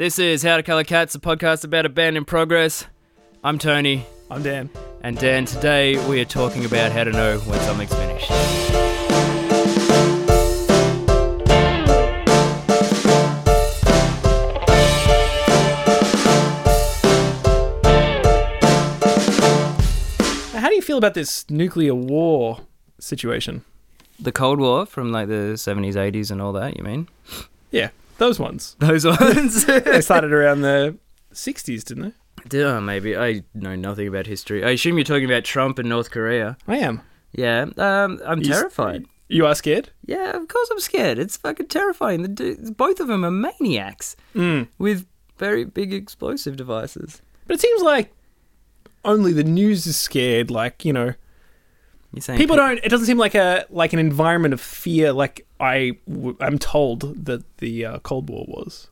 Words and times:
This 0.00 0.18
is 0.18 0.42
How 0.42 0.56
to 0.56 0.62
Color 0.62 0.84
Cats, 0.84 1.14
a 1.14 1.18
podcast 1.18 1.62
about 1.62 1.84
a 1.84 1.90
band 1.90 2.16
in 2.16 2.24
progress. 2.24 2.86
I'm 3.44 3.58
Tony, 3.58 4.06
I'm 4.30 4.42
Dan. 4.42 4.70
and 5.02 5.18
Dan. 5.18 5.44
Today 5.44 6.02
we 6.08 6.18
are 6.22 6.24
talking 6.24 6.64
about 6.64 6.90
how 6.90 7.04
to 7.04 7.10
know 7.10 7.38
when 7.40 7.60
something's 7.60 7.92
finished. 7.92 8.30
How 20.54 20.70
do 20.70 20.74
you 20.76 20.80
feel 20.80 20.96
about 20.96 21.12
this 21.12 21.44
nuclear 21.50 21.94
war 21.94 22.60
situation? 22.98 23.66
The 24.18 24.32
Cold 24.32 24.60
War 24.60 24.86
from 24.86 25.12
like 25.12 25.28
the 25.28 25.58
70s, 25.58 25.92
80s, 25.92 26.30
and 26.30 26.40
all 26.40 26.54
that, 26.54 26.78
you 26.78 26.84
mean? 26.84 27.06
Yeah, 27.70 27.90
those 28.20 28.38
ones. 28.38 28.76
Those 28.78 29.04
ones? 29.04 29.64
They 29.66 30.00
started 30.10 30.32
around 30.32 30.60
the 30.60 30.96
60s, 31.32 31.82
didn't 31.84 32.02
they? 32.04 32.12
Did 32.48 32.66
I 32.66 32.78
maybe? 32.80 33.16
I 33.16 33.42
know 33.54 33.74
nothing 33.74 34.06
about 34.08 34.26
history. 34.26 34.64
I 34.64 34.70
assume 34.70 34.96
you're 34.96 35.04
talking 35.04 35.24
about 35.26 35.44
Trump 35.44 35.78
and 35.80 35.88
North 35.88 36.10
Korea. 36.10 36.56
I 36.68 36.76
am. 36.78 37.02
Yeah, 37.32 37.66
um, 37.76 38.20
I'm 38.24 38.40
You 38.40 38.52
s- 38.52 38.58
terrified. 38.60 39.04
You 39.28 39.46
are 39.46 39.54
scared? 39.54 39.90
Yeah, 40.06 40.30
of 40.36 40.48
course 40.48 40.70
I'm 40.70 40.80
scared. 40.80 41.18
It's 41.18 41.36
fucking 41.36 41.68
terrifying. 41.68 42.22
The 42.22 42.28
du- 42.28 42.72
both 42.72 42.98
of 43.00 43.06
them 43.08 43.24
are 43.24 43.30
maniacs 43.30 44.16
Mm. 44.34 44.68
with 44.78 45.06
very 45.38 45.64
big 45.64 45.92
explosive 45.92 46.56
devices. 46.56 47.20
But 47.46 47.54
it 47.54 47.60
seems 47.60 47.82
like 47.82 48.12
only 49.04 49.32
the 49.32 49.44
news 49.44 49.86
is 49.86 49.96
scared. 49.96 50.50
Like 50.50 50.84
you 50.84 50.92
know, 50.92 51.14
You're 52.12 52.22
saying 52.22 52.38
people 52.38 52.56
pe- 52.56 52.60
don't. 52.60 52.80
It 52.82 52.88
doesn't 52.88 53.06
seem 53.06 53.18
like 53.18 53.34
a 53.34 53.66
like 53.70 53.92
an 53.92 53.98
environment 53.98 54.52
of 54.54 54.60
fear. 54.60 55.12
Like 55.12 55.46
I, 55.60 55.92
w- 56.08 56.36
I'm 56.40 56.58
told 56.58 57.24
that 57.26 57.44
the 57.58 57.84
uh, 57.84 57.98
Cold 58.00 58.28
War 58.28 58.44
was. 58.48 58.88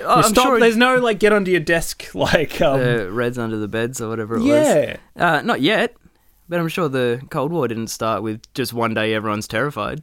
Oh, 0.00 0.16
I'm 0.16 0.22
stop. 0.24 0.44
sure 0.44 0.60
There's 0.60 0.76
no 0.76 0.96
like 0.96 1.18
get 1.18 1.32
under 1.32 1.50
your 1.50 1.60
desk 1.60 2.10
like 2.14 2.60
um. 2.60 2.80
the 2.80 3.10
Reds 3.10 3.38
under 3.38 3.56
the 3.56 3.66
beds 3.68 4.00
or 4.00 4.08
whatever 4.08 4.36
it 4.36 4.40
was. 4.40 4.48
yeah. 4.48 4.96
Uh, 5.16 5.40
not 5.42 5.60
yet, 5.60 5.94
but 6.48 6.60
I'm 6.60 6.68
sure 6.68 6.88
the 6.88 7.20
Cold 7.30 7.50
War 7.50 7.66
didn't 7.66 7.88
start 7.88 8.22
with 8.22 8.42
just 8.54 8.72
one 8.72 8.94
day 8.94 9.14
everyone's 9.14 9.48
terrified. 9.48 10.02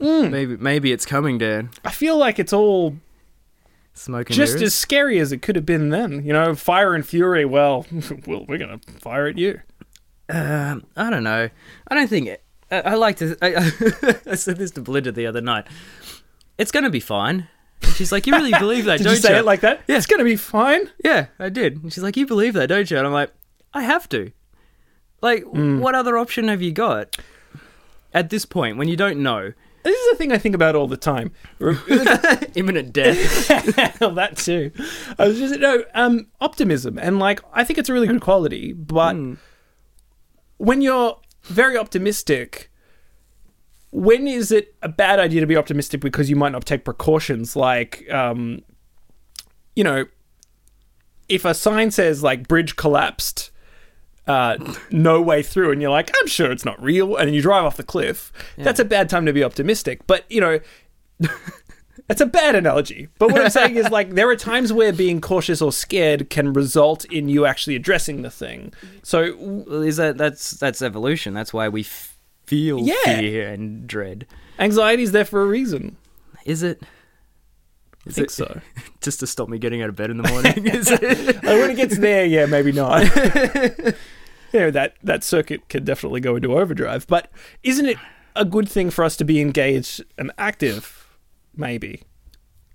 Mm. 0.00 0.30
Maybe 0.30 0.56
maybe 0.56 0.92
it's 0.92 1.04
coming, 1.04 1.36
Dan. 1.38 1.70
I 1.84 1.90
feel 1.90 2.16
like 2.16 2.38
it's 2.38 2.52
all 2.52 2.96
Smoking 4.00 4.34
just 4.34 4.54
mirrors. 4.54 4.62
as 4.68 4.74
scary 4.74 5.18
as 5.18 5.30
it 5.30 5.42
could 5.42 5.56
have 5.56 5.66
been 5.66 5.90
then. 5.90 6.24
You 6.24 6.32
know, 6.32 6.54
fire 6.54 6.94
and 6.94 7.06
fury. 7.06 7.44
Well, 7.44 7.84
well, 8.26 8.46
we're 8.48 8.56
gonna 8.58 8.80
fire 8.98 9.26
at 9.26 9.36
you. 9.36 9.60
Um, 10.28 10.86
I 10.96 11.10
don't 11.10 11.22
know. 11.24 11.50
I 11.88 11.94
don't 11.94 12.08
think. 12.08 12.28
It, 12.28 12.42
I, 12.70 12.80
I 12.80 12.94
like 12.94 13.16
to. 13.18 13.36
I, 13.42 13.56
I 14.32 14.34
said 14.36 14.56
this 14.56 14.70
to 14.72 14.80
Belinda 14.80 15.12
the 15.12 15.26
other 15.26 15.42
night. 15.42 15.66
It's 16.56 16.70
gonna 16.72 16.88
be 16.90 17.00
fine. 17.00 17.48
And 17.82 17.92
she's 17.94 18.10
like, 18.10 18.26
"You 18.26 18.32
really 18.32 18.52
believe 18.58 18.86
that, 18.86 18.98
Did 18.98 19.04
don't 19.04 19.14
you 19.14 19.20
say 19.20 19.38
it 19.38 19.44
like 19.44 19.60
that? 19.60 19.82
Yeah. 19.86 19.96
It's 19.98 20.06
gonna 20.06 20.24
be 20.24 20.36
fine. 20.36 20.90
Yeah, 21.04 21.26
I 21.38 21.50
did. 21.50 21.82
And 21.82 21.92
she's 21.92 22.02
like, 22.02 22.16
"You 22.16 22.26
believe 22.26 22.54
that, 22.54 22.68
don't 22.68 22.90
you?" 22.90 22.96
And 22.96 23.06
I'm 23.06 23.12
like, 23.12 23.32
"I 23.74 23.82
have 23.82 24.08
to." 24.10 24.32
Like, 25.20 25.44
Hmm. 25.44 25.80
what 25.80 25.94
other 25.94 26.16
option 26.16 26.48
have 26.48 26.62
you 26.62 26.72
got 26.72 27.16
at 28.14 28.30
this 28.30 28.46
point 28.46 28.78
when 28.78 28.88
you 28.88 28.96
don't 28.96 29.22
know 29.22 29.52
This 29.82 29.98
is 29.98 30.10
the 30.12 30.16
thing 30.16 30.32
I 30.32 30.38
think 30.38 30.54
about 30.54 30.76
all 30.76 30.86
the 30.86 30.96
time. 30.96 31.32
imminent 32.54 32.92
death? 32.92 33.48
well, 34.00 34.12
that 34.12 34.36
too. 34.36 34.70
I 35.18 35.28
was 35.28 35.38
just 35.38 35.58
no 35.58 35.84
um, 35.94 36.26
optimism, 36.40 36.98
and 36.98 37.18
like 37.18 37.40
I 37.52 37.64
think 37.64 37.78
it's 37.78 37.88
a 37.88 37.92
really 37.92 38.06
good 38.06 38.20
quality. 38.20 38.72
But 38.72 39.14
Hmm. 39.14 39.34
when 40.58 40.82
you're 40.82 41.18
very 41.44 41.76
optimistic, 41.78 42.70
when 43.90 44.28
is 44.28 44.52
it 44.52 44.74
a 44.82 44.88
bad 44.88 45.18
idea 45.18 45.40
to 45.40 45.46
be 45.46 45.56
optimistic 45.56 46.00
because 46.00 46.28
you 46.28 46.36
might 46.36 46.52
not 46.52 46.66
take 46.66 46.84
precautions? 46.84 47.56
Like, 47.56 48.08
um, 48.12 48.60
you 49.74 49.82
know, 49.84 50.04
if 51.28 51.44
a 51.44 51.54
sign 51.54 51.90
says 51.90 52.22
like 52.22 52.48
bridge 52.48 52.76
collapsed. 52.76 53.50
Uh, 54.26 54.56
no 54.90 55.20
way 55.20 55.42
through, 55.42 55.72
and 55.72 55.82
you're 55.82 55.90
like, 55.90 56.10
I'm 56.20 56.26
sure 56.28 56.52
it's 56.52 56.64
not 56.64 56.80
real, 56.80 57.16
and 57.16 57.34
you 57.34 57.42
drive 57.42 57.64
off 57.64 57.76
the 57.76 57.82
cliff. 57.82 58.32
That's 58.56 58.78
a 58.78 58.84
bad 58.84 59.08
time 59.08 59.26
to 59.26 59.32
be 59.32 59.42
optimistic. 59.42 60.06
But 60.06 60.24
you 60.30 60.40
know, 60.40 60.60
that's 62.06 62.20
a 62.20 62.26
bad 62.26 62.54
analogy. 62.54 63.08
But 63.18 63.32
what 63.32 63.40
I'm 63.42 63.50
saying 63.50 63.76
is, 63.76 63.90
like, 63.90 64.10
there 64.10 64.28
are 64.28 64.36
times 64.36 64.72
where 64.72 64.92
being 64.92 65.20
cautious 65.20 65.60
or 65.62 65.72
scared 65.72 66.30
can 66.30 66.52
result 66.52 67.04
in 67.06 67.28
you 67.28 67.46
actually 67.46 67.76
addressing 67.76 68.22
the 68.22 68.30
thing. 68.30 68.72
So, 69.02 69.36
Well, 69.38 69.82
is 69.82 69.96
that 69.96 70.16
that's 70.18 70.52
that's 70.52 70.82
evolution? 70.82 71.34
That's 71.34 71.52
why 71.52 71.68
we 71.68 71.80
f- 71.82 72.16
feel 72.46 72.80
Yeah. 72.80 72.94
fear 73.18 73.48
and 73.48 73.86
dread. 73.86 74.26
anxiety 74.58 75.02
is 75.02 75.12
there 75.12 75.24
for 75.24 75.42
a 75.42 75.46
reason. 75.46 75.96
Is 76.44 76.62
it? 76.62 76.82
I 78.06 78.08
Is 78.08 78.14
think 78.14 78.28
it 78.28 78.30
so. 78.30 78.60
just 79.00 79.20
to 79.20 79.26
stop 79.26 79.48
me 79.48 79.58
getting 79.58 79.82
out 79.82 79.88
of 79.90 79.96
bed 79.96 80.10
in 80.10 80.16
the 80.16 80.28
morning? 80.28 80.52
Uh, 81.50 81.56
when 81.58 81.70
it 81.70 81.76
gets 81.76 81.98
there, 81.98 82.24
yeah, 82.24 82.46
maybe 82.46 82.72
not. 82.72 83.02
yeah, 84.52 84.70
that, 84.70 84.94
that 85.02 85.22
circuit 85.24 85.68
can 85.68 85.84
definitely 85.84 86.20
go 86.20 86.36
into 86.36 86.56
overdrive. 86.58 87.06
But 87.06 87.30
isn't 87.62 87.86
it 87.86 87.98
a 88.36 88.44
good 88.44 88.68
thing 88.68 88.90
for 88.90 89.04
us 89.04 89.16
to 89.16 89.24
be 89.24 89.40
engaged 89.40 90.02
and 90.16 90.30
active? 90.38 91.08
Maybe. 91.56 92.02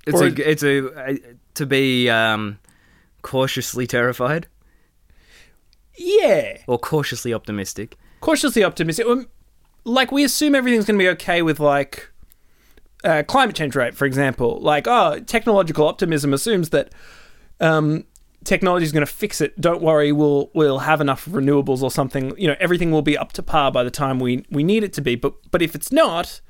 It's 0.06 0.22
Or- 0.22 0.26
a 0.28 0.50
it's 0.50 0.64
a, 0.64 1.10
a 1.10 1.20
to 1.56 1.66
be 1.66 2.10
um, 2.10 2.60
cautiously 3.24 3.88
terrified 3.88 4.48
Yeah. 5.98 6.58
or 6.68 6.78
cautiously 6.78 7.34
optimistic. 7.34 7.98
cautiously 8.22 8.64
optimistic. 8.64 9.06
Um, 9.08 9.28
Like 9.86 10.12
we 10.12 10.24
assume 10.24 10.54
everything's 10.56 10.86
going 10.86 11.00
to 11.00 11.04
be 11.04 11.10
okay 11.10 11.42
with 11.42 11.60
like 11.60 12.12
uh, 13.06 13.24
climate 13.24 13.56
change, 13.56 13.76
rate, 13.76 13.96
For 13.96 14.06
example, 14.06 14.60
like 14.62 14.88
oh, 14.88 15.20
technological 15.20 15.88
optimism 15.88 16.34
assumes 16.34 16.72
that 16.72 16.92
um, 17.60 18.06
technology 18.44 18.86
is 18.86 18.92
going 18.92 19.06
to 19.06 19.12
fix 19.12 19.42
it. 19.42 19.60
Don't 19.62 19.82
worry, 19.82 20.12
we'll 20.12 20.50
we'll 20.54 20.80
have 20.80 21.02
enough 21.02 21.26
renewables 21.26 21.82
or 21.82 21.92
something. 21.92 22.34
You 22.38 22.48
know, 22.48 22.56
everything 22.60 22.92
will 22.92 23.02
be 23.02 23.18
up 23.18 23.32
to 23.34 23.44
par 23.44 23.72
by 23.72 23.84
the 23.84 23.92
time 23.92 24.20
we 24.20 24.46
we 24.50 24.64
need 24.64 24.84
it 24.84 24.94
to 24.94 25.02
be. 25.02 25.16
But 25.16 25.34
but 25.52 25.62
if 25.62 25.76
it's 25.76 25.92
not, 25.92 26.42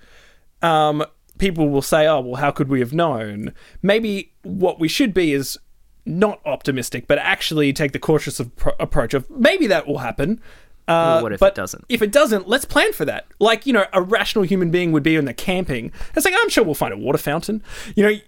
um, 0.61 1.03
people 1.37 1.69
will 1.69 1.81
say, 1.81 2.07
oh 2.07 2.21
well, 2.21 2.35
how 2.35 2.51
could 2.51 2.69
we 2.69 2.79
have 2.79 2.93
known? 2.93 3.53
Maybe 3.81 4.33
what 4.43 4.79
we 4.79 4.87
should 4.87 5.13
be 5.13 5.33
is 5.33 5.57
not 6.05 6.39
optimistic, 6.45 7.07
but 7.07 7.17
actually 7.17 7.73
take 7.73 7.91
the 7.91 7.99
cautious 7.99 8.39
appro- 8.39 8.75
approach 8.79 9.13
of 9.13 9.29
maybe 9.29 9.67
that 9.67 9.87
will 9.87 9.99
happen. 9.99 10.41
Uh, 10.87 11.19
what 11.19 11.33
if 11.33 11.39
but 11.39 11.53
it 11.53 11.55
doesn't? 11.55 11.85
If 11.89 12.01
it 12.01 12.11
doesn't, 12.11 12.47
let's 12.47 12.65
plan 12.65 12.93
for 12.93 13.05
that. 13.05 13.25
Like 13.39 13.65
you 13.65 13.73
know, 13.73 13.85
a 13.91 14.01
rational 14.01 14.43
human 14.43 14.69
being 14.69 14.91
would 14.91 15.03
be 15.03 15.15
in 15.15 15.25
the 15.25 15.33
camping. 15.33 15.91
It's 16.15 16.25
like 16.25 16.35
I'm 16.37 16.49
sure 16.49 16.63
we'll 16.63 16.75
find 16.75 16.93
a 16.93 16.97
water 16.97 17.17
fountain. 17.17 17.63
You 17.95 18.03
know, 18.03 18.19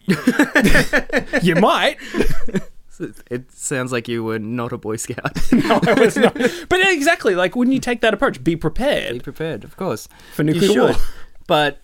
you 1.41 1.55
might. 1.55 1.97
It 3.29 3.51
sounds 3.51 3.91
like 3.91 4.07
you 4.07 4.23
were 4.23 4.39
not 4.39 4.73
a 4.73 4.77
Boy 4.79 4.95
Scout. 4.95 5.37
No, 5.51 5.79
I 5.85 5.99
was 5.99 6.17
not. 6.17 6.33
But 6.33 6.79
exactly, 6.81 7.35
like, 7.35 7.55
wouldn't 7.55 7.75
you 7.75 7.79
take 7.79 8.01
that 8.01 8.11
approach? 8.11 8.43
Be 8.43 8.55
prepared. 8.55 9.13
Be 9.13 9.19
prepared 9.19 9.63
of 9.63 9.77
course. 9.77 10.07
for 10.33 10.41
nuclear 10.41 10.81
war. 10.81 10.95
But 11.45 11.79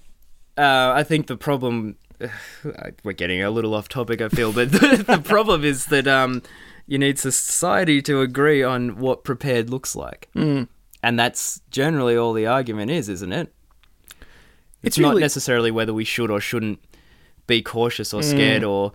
uh, 0.57 0.91
I 0.95 1.03
think 1.03 1.27
the 1.27 1.37
problem 1.37 1.97
we're 3.03 3.13
getting 3.13 3.43
a 3.43 3.49
little 3.49 3.73
off 3.73 3.89
topic. 3.89 4.21
I 4.21 4.29
feel, 4.29 4.51
but 4.51 4.71
the, 4.71 5.03
the 5.07 5.21
problem 5.23 5.63
is 5.63 5.87
that 5.87 6.07
um, 6.07 6.41
you 6.87 6.97
need 6.97 7.17
society 7.19 8.01
to 8.03 8.21
agree 8.21 8.61
on 8.63 8.97
what 8.97 9.23
prepared 9.23 9.69
looks 9.69 9.95
like, 9.95 10.29
Mm. 10.35 10.67
and 11.01 11.19
that's 11.19 11.61
generally 11.71 12.15
all 12.17 12.33
the 12.33 12.45
argument 12.47 12.91
is, 12.91 13.09
isn't 13.09 13.31
it? 13.33 13.53
It's, 14.81 14.97
It's 14.97 14.99
not 14.99 15.17
necessarily 15.17 15.71
whether 15.71 15.93
we 15.93 16.03
should 16.03 16.29
or 16.29 16.41
shouldn't 16.41 16.79
be 17.47 17.61
cautious 17.61 18.13
or 18.13 18.21
Mm. 18.21 18.29
scared 18.31 18.63
or 18.63 18.91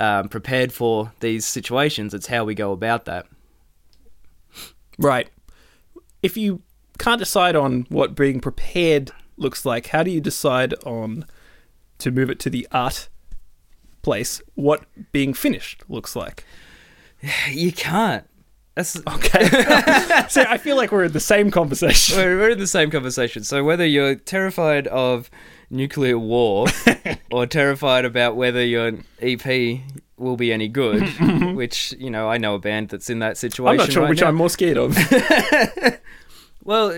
um, 0.00 0.28
prepared 0.28 0.72
for 0.72 1.12
these 1.20 1.44
situations. 1.44 2.14
It's 2.14 2.28
how 2.28 2.44
we 2.44 2.54
go 2.54 2.70
about 2.72 3.04
that. 3.06 3.26
Right. 4.98 5.28
If 6.22 6.36
you 6.36 6.62
can't 6.98 7.18
decide 7.18 7.54
on 7.56 7.86
what 7.88 8.14
being 8.14 8.40
prepared 8.40 9.10
looks 9.36 9.64
like, 9.64 9.88
how 9.88 10.02
do 10.02 10.10
you 10.10 10.20
decide 10.20 10.74
on 10.84 11.24
to 11.98 12.10
move 12.10 12.30
it 12.30 12.38
to 12.40 12.50
the 12.50 12.66
art 12.72 13.08
place 14.02 14.40
what 14.54 14.84
being 15.12 15.34
finished 15.34 15.82
looks 15.88 16.14
like? 16.16 16.44
You 17.50 17.72
can't. 17.72 18.24
That's 18.74 18.96
Okay. 18.96 19.48
so 20.28 20.44
I 20.48 20.56
feel 20.56 20.76
like 20.76 20.92
we're 20.92 21.04
in 21.04 21.12
the 21.12 21.18
same 21.18 21.50
conversation. 21.50 22.16
We're, 22.16 22.38
we're 22.38 22.50
in 22.50 22.58
the 22.60 22.66
same 22.68 22.92
conversation. 22.92 23.42
So 23.42 23.64
whether 23.64 23.84
you're 23.84 24.14
terrified 24.14 24.86
of 24.86 25.30
nuclear 25.68 26.16
war 26.16 26.68
or 27.32 27.44
terrified 27.44 28.04
about 28.04 28.36
whether 28.36 28.64
your 28.64 28.92
EP 29.20 29.80
will 30.16 30.36
be 30.36 30.52
any 30.52 30.68
good, 30.68 31.02
which 31.56 31.92
you 31.98 32.08
know, 32.08 32.28
I 32.28 32.38
know 32.38 32.54
a 32.54 32.60
band 32.60 32.90
that's 32.90 33.10
in 33.10 33.18
that 33.18 33.36
situation. 33.36 33.68
I'm 33.68 33.76
not 33.78 33.92
sure 33.92 34.02
right 34.02 34.10
which 34.10 34.20
now. 34.20 34.28
I'm 34.28 34.36
more 34.36 34.50
scared 34.50 34.76
of. 34.76 34.96
Well, 36.62 36.92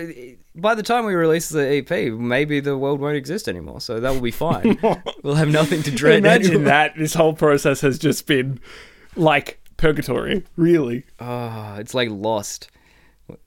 by 0.53 0.75
the 0.75 0.83
time 0.83 1.05
we 1.05 1.13
release 1.15 1.47
the 1.47 1.77
EP, 1.77 2.11
maybe 2.11 2.59
the 2.59 2.77
world 2.77 2.99
won't 2.99 3.15
exist 3.15 3.47
anymore, 3.47 3.79
so 3.79 4.01
that 4.01 4.13
will 4.13 4.19
be 4.19 4.29
fine. 4.29 4.77
we'll 5.23 5.35
have 5.35 5.47
nothing 5.47 5.81
to 5.83 5.91
dread. 5.91 6.19
Imagine 6.19 6.51
anymore. 6.51 6.65
that 6.65 6.97
this 6.97 7.13
whole 7.13 7.33
process 7.33 7.79
has 7.79 7.97
just 7.97 8.27
been 8.27 8.59
like 9.15 9.60
purgatory, 9.81 10.43
really. 10.55 11.05
Oh, 11.19 11.75
it's 11.79 11.93
like 11.93 12.09
Lost. 12.09 12.69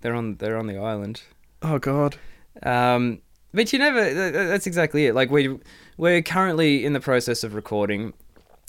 They're 0.01 0.15
on. 0.15 0.37
They're 0.37 0.57
on 0.59 0.67
the 0.67 0.79
island. 0.79 1.23
Oh 1.63 1.79
god. 1.79 2.17
Um, 2.63 3.21
But 3.53 3.73
you 3.73 3.79
never. 3.79 4.03
th- 4.03 4.15
th- 4.15 4.49
That's 4.49 4.67
exactly 4.67 5.07
it. 5.07 5.15
Like 5.15 5.31
we 5.31 5.59
we're 5.97 6.23
currently 6.23 6.85
in 6.85 6.93
the 6.93 7.01
process 7.01 7.45
of 7.45 7.55
recording, 7.55 8.13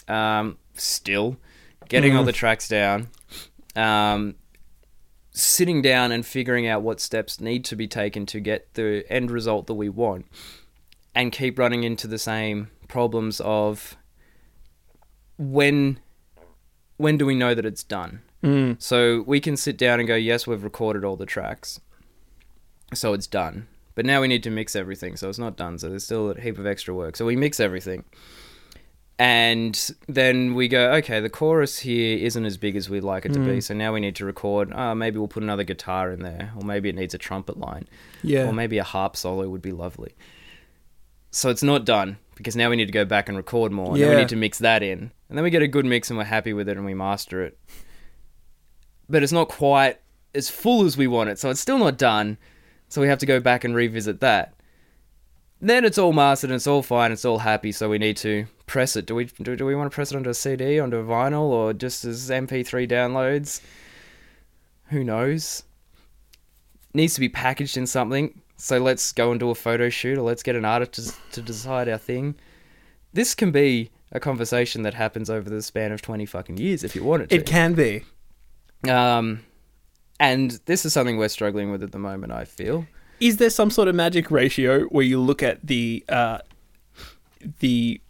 um, 0.08 0.58
still 0.76 1.38
getting 1.90 2.16
all 2.16 2.24
the 2.24 2.32
tracks 2.34 2.68
down, 2.68 3.08
um, 3.76 4.36
sitting 5.32 5.82
down 5.82 6.12
and 6.12 6.26
figuring 6.26 6.68
out 6.68 6.82
what 6.82 7.00
steps 7.00 7.40
need 7.40 7.64
to 7.66 7.76
be 7.76 7.88
taken 7.88 8.26
to 8.28 8.40
get 8.40 8.74
the 8.76 9.06
end 9.10 9.32
result 9.32 9.68
that 9.68 9.74
we 9.76 9.90
want, 9.90 10.26
and 11.14 11.32
keep 11.32 11.58
running 11.60 11.84
into 11.84 12.08
the 12.08 12.20
same 12.20 12.70
problems 12.88 13.40
of 13.42 13.96
when 15.38 16.00
when 16.98 17.18
do 17.18 17.26
we 17.26 17.36
know 17.36 17.54
that 17.54 17.66
it's 17.66 17.84
done? 17.84 18.22
Mm. 18.44 18.82
So 18.82 19.24
we 19.26 19.40
can 19.40 19.58
sit 19.58 19.78
down 19.78 20.00
and 20.00 20.08
go, 20.08 20.16
yes, 20.16 20.46
we've 20.46 20.64
recorded 20.64 21.04
all 21.04 21.16
the 21.16 21.26
tracks, 21.26 21.80
so 22.94 23.14
it's 23.14 23.28
done. 23.28 23.68
But 23.96 24.06
now 24.06 24.22
we 24.22 24.28
need 24.28 24.44
to 24.44 24.50
mix 24.52 24.76
everything, 24.76 25.16
so 25.16 25.30
it's 25.30 25.40
not 25.40 25.56
done. 25.58 25.80
So 25.80 25.90
there's 25.90 26.04
still 26.04 26.32
a 26.32 26.40
heap 26.40 26.58
of 26.60 26.66
extra 26.68 26.94
work. 26.94 27.16
So 27.16 27.26
we 27.26 27.36
mix 27.36 27.60
everything, 27.60 28.04
and 29.18 29.92
then 30.08 30.54
we 30.54 30.68
go, 30.68 30.92
okay, 30.96 31.22
the 31.22 31.30
chorus 31.30 31.80
here 31.80 32.18
isn't 32.18 32.46
as 32.46 32.58
big 32.58 32.76
as 32.76 32.90
we'd 32.90 33.04
like 33.06 33.26
it 33.26 33.32
to 33.34 33.40
be. 33.40 33.62
So 33.62 33.74
now 33.74 33.94
we 33.94 34.02
need 34.02 34.16
to 34.18 34.26
record. 34.26 34.74
Oh, 34.76 34.94
maybe 34.94 35.18
we'll 35.18 35.30
put 35.30 35.44
another 35.44 35.64
guitar 35.64 36.12
in 36.12 36.20
there, 36.22 36.52
or 36.58 36.66
maybe 36.66 36.90
it 36.90 36.96
needs 36.96 37.14
a 37.14 37.18
trumpet 37.18 37.58
line, 37.58 37.88
Yeah. 38.24 38.48
or 38.50 38.54
maybe 38.54 38.78
a 38.78 38.84
harp 38.84 39.16
solo 39.16 39.48
would 39.48 39.62
be 39.62 39.72
lovely. 39.72 40.14
So 41.32 41.50
it's 41.50 41.64
not 41.64 41.86
done 41.86 42.18
because 42.36 42.56
now 42.58 42.70
we 42.70 42.76
need 42.76 42.86
to 42.88 42.92
go 42.92 43.06
back 43.06 43.30
and 43.30 43.38
record 43.38 43.72
more. 43.72 43.94
And 43.94 44.02
then 44.02 44.10
we 44.10 44.16
need 44.18 44.30
to 44.30 44.36
mix 44.36 44.60
that 44.60 44.84
in, 44.84 45.12
and 45.30 45.38
then 45.38 45.44
we 45.44 45.50
get 45.50 45.62
a 45.62 45.68
good 45.68 45.86
mix 45.86 46.10
and 46.10 46.18
we're 46.18 46.26
happy 46.26 46.54
with 46.54 46.70
it 46.70 46.78
and 46.78 46.86
we 46.86 46.94
master 46.94 47.44
it. 47.44 47.58
But 49.10 49.24
it's 49.24 49.32
not 49.32 49.50
quite 49.50 50.00
as 50.34 50.50
full 50.50 50.86
as 50.86 50.98
we 50.98 51.08
want 51.08 51.30
it, 51.30 51.40
so 51.40 51.50
it's 51.50 51.60
still 51.60 51.78
not 51.78 51.98
done. 51.98 52.38
So 52.90 53.02
we 53.02 53.08
have 53.08 53.20
to 53.20 53.26
go 53.26 53.40
back 53.40 53.64
and 53.64 53.76
revisit 53.76 54.20
that. 54.22 54.54
Then 55.62 55.86
it's 55.86 55.98
all 55.98 56.14
mastered 56.14 56.52
and 56.52 56.56
it's 56.56 56.68
all 56.68 56.84
fine, 56.84 57.12
it's 57.12 57.26
all 57.26 57.40
happy. 57.40 57.72
So 57.72 57.90
we 57.90 57.98
need 57.98 58.18
to 58.18 58.46
press 58.68 58.96
it. 58.96 59.06
Do 59.06 59.16
we 59.16 59.26
do, 59.26 59.56
do 59.56 59.66
we 59.66 59.76
want 59.76 59.90
to 59.90 59.96
press 59.96 60.12
it 60.12 60.18
onto 60.18 60.30
a 60.30 60.34
CD, 60.34 60.80
onto 60.80 60.98
a 60.98 61.04
vinyl, 61.04 61.46
or 61.50 61.74
just 61.74 62.06
as 62.06 62.30
MP3 62.30 62.88
downloads? 62.90 63.62
Who 64.90 65.04
knows? 65.04 65.64
Needs 66.94 67.16
to 67.16 67.20
be 67.20 67.30
packaged 67.30 67.78
in 67.78 67.88
something. 67.88 68.42
So 68.58 68.78
let's 68.78 69.12
go 69.12 69.32
and 69.32 69.40
do 69.40 69.50
a 69.50 69.56
photo 69.56 69.90
shoot, 69.90 70.18
or 70.18 70.22
let's 70.22 70.44
get 70.44 70.56
an 70.56 70.66
artist 70.66 70.94
to, 70.94 71.32
to 71.32 71.42
decide 71.42 71.90
our 71.90 71.98
thing. 71.98 72.36
This 73.14 73.34
can 73.34 73.52
be 73.52 73.90
a 74.12 74.20
conversation 74.20 74.84
that 74.84 74.94
happens 74.94 75.30
over 75.30 75.50
the 75.50 75.62
span 75.62 75.92
of 75.92 76.02
twenty 76.02 76.26
fucking 76.26 76.58
years 76.58 76.84
if 76.84 76.96
you 76.96 77.04
want 77.04 77.24
it 77.24 77.30
to. 77.30 77.36
It 77.36 77.46
can 77.46 77.74
be. 77.74 78.04
Um, 78.90 79.42
and 80.20 80.60
this 80.66 80.86
is 80.86 80.94
something 80.94 81.18
we're 81.18 81.30
struggling 81.30 81.72
with 81.72 81.84
at 81.84 81.92
the 81.92 82.00
moment. 82.00 82.32
I 82.32 82.46
feel. 82.46 82.86
Is 83.20 83.38
there 83.38 83.50
some 83.50 83.70
sort 83.70 83.88
of 83.88 83.96
magic 83.96 84.30
ratio 84.30 84.84
where 84.86 85.06
you 85.06 85.20
look 85.20 85.42
at 85.42 85.66
the 85.66 86.04
uh, 86.10 86.40
the 87.60 88.02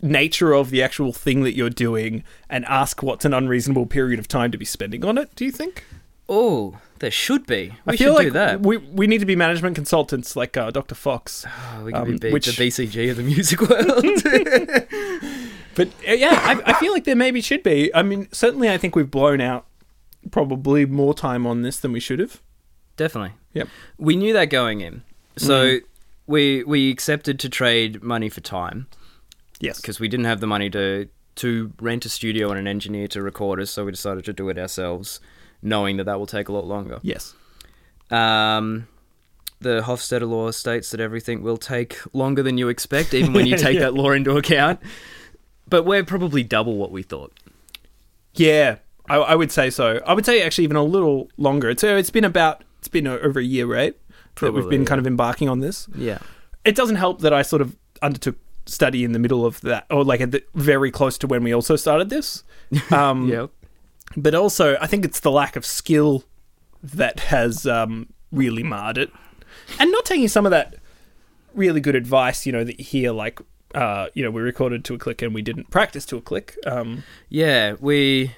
nature 0.00 0.52
of 0.52 0.70
the 0.70 0.82
actual 0.82 1.12
thing 1.12 1.42
that 1.42 1.54
you're 1.54 1.70
doing 1.70 2.22
and 2.48 2.64
ask 2.66 3.02
what's 3.02 3.24
an 3.24 3.34
unreasonable 3.34 3.86
period 3.86 4.18
of 4.18 4.28
time 4.28 4.50
to 4.52 4.58
be 4.58 4.64
spending 4.64 5.04
on 5.04 5.18
it? 5.18 5.34
Do 5.34 5.44
you 5.44 5.50
think? 5.50 5.84
Oh, 6.28 6.78
there 7.00 7.10
should 7.10 7.46
be. 7.46 7.74
We 7.86 7.92
I 7.92 7.96
should 7.96 8.04
feel 8.04 8.14
like 8.14 8.26
do 8.28 8.32
that. 8.32 8.60
we 8.60 8.76
we 8.78 9.06
need 9.06 9.18
to 9.18 9.26
be 9.26 9.36
management 9.36 9.74
consultants 9.76 10.36
like 10.36 10.56
uh, 10.56 10.70
Dr. 10.70 10.94
Fox. 10.94 11.44
Oh, 11.78 11.84
we 11.84 11.92
could 11.92 12.00
um, 12.02 12.16
be 12.16 12.32
which- 12.32 12.46
the 12.46 12.52
BCG 12.66 13.10
of 13.10 13.16
the 13.16 13.22
music 13.22 13.60
world. 13.60 14.04
But 15.74 15.88
uh, 16.08 16.12
yeah, 16.12 16.30
I, 16.42 16.72
I 16.72 16.80
feel 16.80 16.92
like 16.92 17.04
there 17.04 17.14
maybe 17.14 17.40
should 17.40 17.62
be. 17.62 17.94
I 17.94 18.02
mean, 18.02 18.26
certainly, 18.32 18.68
I 18.68 18.78
think 18.78 18.96
we've 18.96 19.08
blown 19.10 19.40
out 19.40 19.64
probably 20.32 20.86
more 20.86 21.14
time 21.14 21.46
on 21.46 21.62
this 21.62 21.78
than 21.78 21.92
we 21.92 22.00
should 22.00 22.18
have. 22.18 22.42
Definitely. 22.96 23.34
Yep. 23.52 23.68
We 23.96 24.16
knew 24.16 24.32
that 24.32 24.46
going 24.46 24.80
in. 24.80 25.02
So 25.36 25.66
Mm. 25.76 25.82
we 26.26 26.64
we 26.64 26.90
accepted 26.90 27.38
to 27.38 27.48
trade 27.48 28.02
money 28.02 28.28
for 28.28 28.40
time 28.40 28.88
Yes. 29.60 29.80
because 29.80 30.00
we 30.00 30.08
didn't 30.08 30.26
have 30.26 30.40
the 30.40 30.48
money 30.48 30.68
to 30.70 31.08
to 31.36 31.72
rent 31.80 32.04
a 32.04 32.08
studio 32.08 32.50
and 32.50 32.58
an 32.58 32.66
engineer 32.66 33.06
to 33.08 33.22
record 33.22 33.60
us, 33.60 33.70
so 33.70 33.84
we 33.84 33.92
decided 33.92 34.24
to 34.24 34.32
do 34.32 34.48
it 34.48 34.58
ourselves, 34.58 35.20
knowing 35.62 35.96
that 35.98 36.04
that 36.04 36.18
will 36.18 36.26
take 36.26 36.48
a 36.48 36.52
lot 36.52 36.66
longer. 36.66 36.98
Yes. 37.02 37.34
Um, 38.10 38.86
the 39.60 39.80
Hofstadter 39.82 40.28
law 40.28 40.50
states 40.50 40.90
that 40.92 41.00
everything 41.00 41.42
will 41.42 41.56
take 41.56 41.98
longer 42.14 42.42
than 42.42 42.58
you 42.58 42.68
expect, 42.68 43.12
even 43.14 43.32
when 43.32 43.46
you 43.46 43.56
take 43.58 43.74
Yeah. 43.74 43.80
that 43.80 43.94
law 43.94 44.10
into 44.12 44.36
account. 44.36 44.80
But 45.68 45.84
we're 45.84 46.04
probably 46.04 46.42
double 46.44 46.76
what 46.76 46.90
we 46.90 47.02
thought. 47.02 47.32
Yeah, 48.34 48.76
I, 49.08 49.16
I 49.16 49.34
would 49.34 49.50
say 49.50 49.70
so. 49.70 50.00
I 50.06 50.14
would 50.14 50.24
say 50.24 50.42
actually 50.42 50.64
even 50.64 50.76
a 50.76 50.84
little 50.84 51.28
longer. 51.36 51.68
It's 51.68 51.82
uh, 51.84 51.88
it's 51.88 52.10
been 52.10 52.24
about 52.24 52.62
it's 52.78 52.88
been 52.88 53.06
over 53.06 53.40
a 53.40 53.44
year, 53.44 53.66
right? 53.66 53.96
that 54.40 54.52
we've 54.52 54.68
been 54.68 54.82
yeah. 54.82 54.86
kind 54.86 55.00
of 55.00 55.06
embarking 55.06 55.48
on 55.48 55.58
this. 55.58 55.88
Yeah. 55.96 56.18
It 56.64 56.76
doesn't 56.76 56.94
help 56.94 57.22
that 57.22 57.32
I 57.32 57.42
sort 57.42 57.60
of 57.60 57.74
undertook 58.02 58.36
study 58.66 59.02
in 59.02 59.10
the 59.10 59.18
middle 59.18 59.44
of 59.44 59.60
that, 59.62 59.84
or 59.90 60.04
like 60.04 60.20
at 60.20 60.30
the, 60.30 60.44
very 60.54 60.92
close 60.92 61.18
to 61.18 61.26
when 61.26 61.42
we 61.42 61.52
also 61.52 61.74
started 61.74 62.08
this. 62.08 62.44
Um, 62.92 63.28
Yep. 63.28 63.50
But 64.16 64.34
also, 64.34 64.76
I 64.80 64.86
think 64.86 65.04
it's 65.04 65.20
the 65.20 65.30
lack 65.30 65.56
of 65.56 65.64
skill 65.64 66.24
that 66.82 67.20
has 67.20 67.66
um, 67.66 68.08
really 68.32 68.62
marred 68.62 68.98
it, 68.98 69.12
and 69.78 69.90
not 69.90 70.04
taking 70.04 70.28
some 70.28 70.46
of 70.46 70.50
that 70.50 70.76
really 71.54 71.80
good 71.80 71.94
advice. 71.94 72.46
You 72.46 72.52
know 72.52 72.64
that 72.64 72.78
you 72.78 72.84
hear 72.84 73.12
like. 73.12 73.40
Uh, 73.74 74.08
you 74.14 74.22
know, 74.22 74.30
we 74.30 74.40
recorded 74.40 74.82
to 74.82 74.94
a 74.94 74.98
click 74.98 75.20
and 75.20 75.34
we 75.34 75.42
didn't 75.42 75.68
practice 75.68 76.06
to 76.06 76.16
a 76.16 76.22
click. 76.22 76.56
Um, 76.64 77.04
Yeah, 77.28 77.74
we 77.78 78.34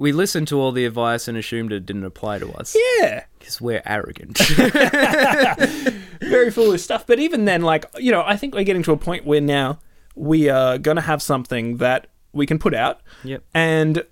we 0.00 0.12
listened 0.12 0.48
to 0.48 0.58
all 0.58 0.72
the 0.72 0.86
advice 0.86 1.28
and 1.28 1.36
assumed 1.36 1.74
it 1.74 1.84
didn't 1.84 2.04
apply 2.04 2.38
to 2.38 2.50
us 2.52 2.74
yeah, 2.98 3.24
because 3.38 3.60
we're 3.60 3.82
arrogant. 3.84 4.38
very 6.22 6.50
foolish 6.50 6.82
stuff. 6.82 7.06
But 7.06 7.18
even 7.18 7.44
then, 7.44 7.60
like 7.60 7.84
you 7.98 8.10
know, 8.10 8.22
I 8.24 8.38
think 8.38 8.54
we're 8.54 8.64
getting 8.64 8.82
to 8.84 8.92
a 8.92 8.96
point 8.96 9.26
where 9.26 9.42
now 9.42 9.78
we 10.14 10.48
are 10.48 10.78
going 10.78 10.96
to 10.96 11.02
have 11.02 11.20
something 11.20 11.76
that 11.76 12.06
we 12.32 12.46
can 12.46 12.58
put 12.58 12.72
out, 12.72 13.02
yep. 13.24 13.42
and 13.52 14.04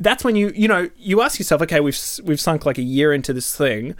that's 0.00 0.24
when 0.24 0.34
you 0.34 0.50
you 0.54 0.66
know 0.66 0.90
you 0.96 1.20
ask 1.20 1.38
yourself, 1.38 1.62
okay, 1.62 1.78
we've 1.78 2.00
we've 2.24 2.40
sunk 2.40 2.66
like 2.66 2.78
a 2.78 2.82
year 2.82 3.12
into 3.12 3.32
this 3.32 3.54
thing. 3.54 3.94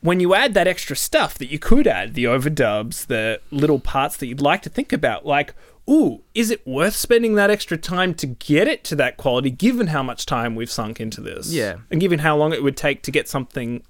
When 0.00 0.18
you 0.18 0.34
add 0.34 0.54
that 0.54 0.66
extra 0.66 0.96
stuff 0.96 1.38
that 1.38 1.46
you 1.46 1.58
could 1.60 1.86
add, 1.86 2.14
the 2.14 2.24
overdubs, 2.24 3.06
the 3.06 3.40
little 3.52 3.78
parts 3.78 4.16
that 4.16 4.26
you'd 4.26 4.40
like 4.40 4.62
to 4.62 4.68
think 4.68 4.92
about, 4.92 5.24
like, 5.24 5.54
ooh, 5.88 6.22
is 6.34 6.50
it 6.50 6.66
worth 6.66 6.96
spending 6.96 7.36
that 7.36 7.50
extra 7.50 7.76
time 7.76 8.14
to 8.14 8.26
get 8.26 8.66
it 8.66 8.82
to 8.84 8.96
that 8.96 9.16
quality, 9.16 9.50
given 9.50 9.88
how 9.88 10.02
much 10.02 10.26
time 10.26 10.56
we've 10.56 10.70
sunk 10.70 11.00
into 11.00 11.20
this? 11.20 11.52
Yeah. 11.52 11.76
And 11.88 12.00
given 12.00 12.18
how 12.18 12.36
long 12.36 12.52
it 12.52 12.64
would 12.64 12.76
take 12.76 13.02
to 13.02 13.12
get 13.12 13.28
something 13.28 13.84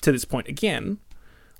to 0.00 0.10
this 0.10 0.24
point 0.24 0.48
again? 0.48 0.98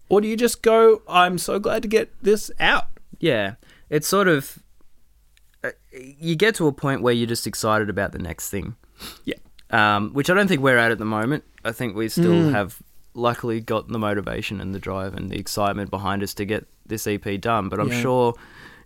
Or 0.09 0.23
do 0.23 0.29
you 0.29 0.37
just 0.37 0.63
go, 0.63 1.03
I'm 1.07 1.37
so 1.37 1.59
glad 1.59 1.83
to 1.83 1.89
get 1.89 2.11
this 2.23 2.51
out? 2.59 2.87
Yeah, 3.21 3.55
it's 3.91 4.09
sort 4.09 4.29
of 4.29 4.59
you 5.93 6.37
get 6.37 6.55
to 6.57 6.67
a 6.67 6.73
point 6.73 7.03
where 7.03 7.13
you're 7.15 7.27
just 7.27 7.47
excited 7.47 7.91
about 7.91 8.13
the 8.13 8.19
next 8.19 8.51
thing. 8.51 8.77
Yeah. 9.25 9.35
Um, 9.71 10.13
which 10.13 10.31
I 10.31 10.35
don't 10.35 10.49
think 10.49 10.63
we're 10.63 10.79
at 10.79 10.91
at 10.91 10.99
the 10.99 11.05
moment. 11.05 11.45
I 11.65 11.73
think 11.73 11.95
we 11.95 12.09
still 12.09 12.51
have 12.51 12.81
luckily 13.15 13.61
got 13.61 13.89
the 13.89 13.99
motivation 13.99 14.61
and 14.61 14.75
the 14.75 14.79
drive 14.79 15.15
and 15.15 15.31
the 15.31 15.37
excitement 15.39 15.91
behind 15.91 16.23
us 16.23 16.33
to 16.35 16.45
get 16.45 16.67
this 16.87 17.07
EP 17.07 17.41
done. 17.41 17.69
But 17.69 17.81
I'm 17.81 17.89
Yeah. 17.93 18.01
sure 18.01 18.35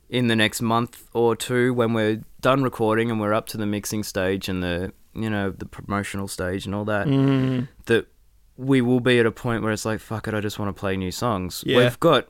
in 0.08 0.26
the 0.26 0.36
next 0.36 0.60
month 0.60 1.08
or 1.12 1.36
two, 1.36 1.72
when 1.74 1.92
we're 1.92 2.22
done 2.40 2.62
recording 2.62 3.10
and 3.10 3.20
we're 3.20 3.32
up 3.34 3.46
to 3.48 3.56
the 3.56 3.66
mixing 3.66 4.02
stage 4.02 4.48
and 4.48 4.62
the 4.62 4.92
you 5.14 5.28
know 5.28 5.50
the 5.50 5.66
promotional 5.66 6.26
stage 6.26 6.64
and 6.66 6.74
all 6.74 6.86
that, 6.86 7.06
Mm. 7.06 7.68
that 7.86 8.06
we 8.56 8.80
will 8.80 9.00
be 9.00 9.18
at 9.18 9.26
a 9.26 9.30
point 9.30 9.62
where 9.62 9.70
it's 9.72 9.84
like, 9.84 10.00
fuck 10.00 10.26
it, 10.26 10.32
I 10.34 10.40
just 10.40 10.58
want 10.58 10.74
to 10.74 10.78
play 10.80 10.96
new 10.96 11.10
songs. 11.10 11.62
Yeah. 11.66 11.76
We've 11.78 12.00
got 12.00 12.28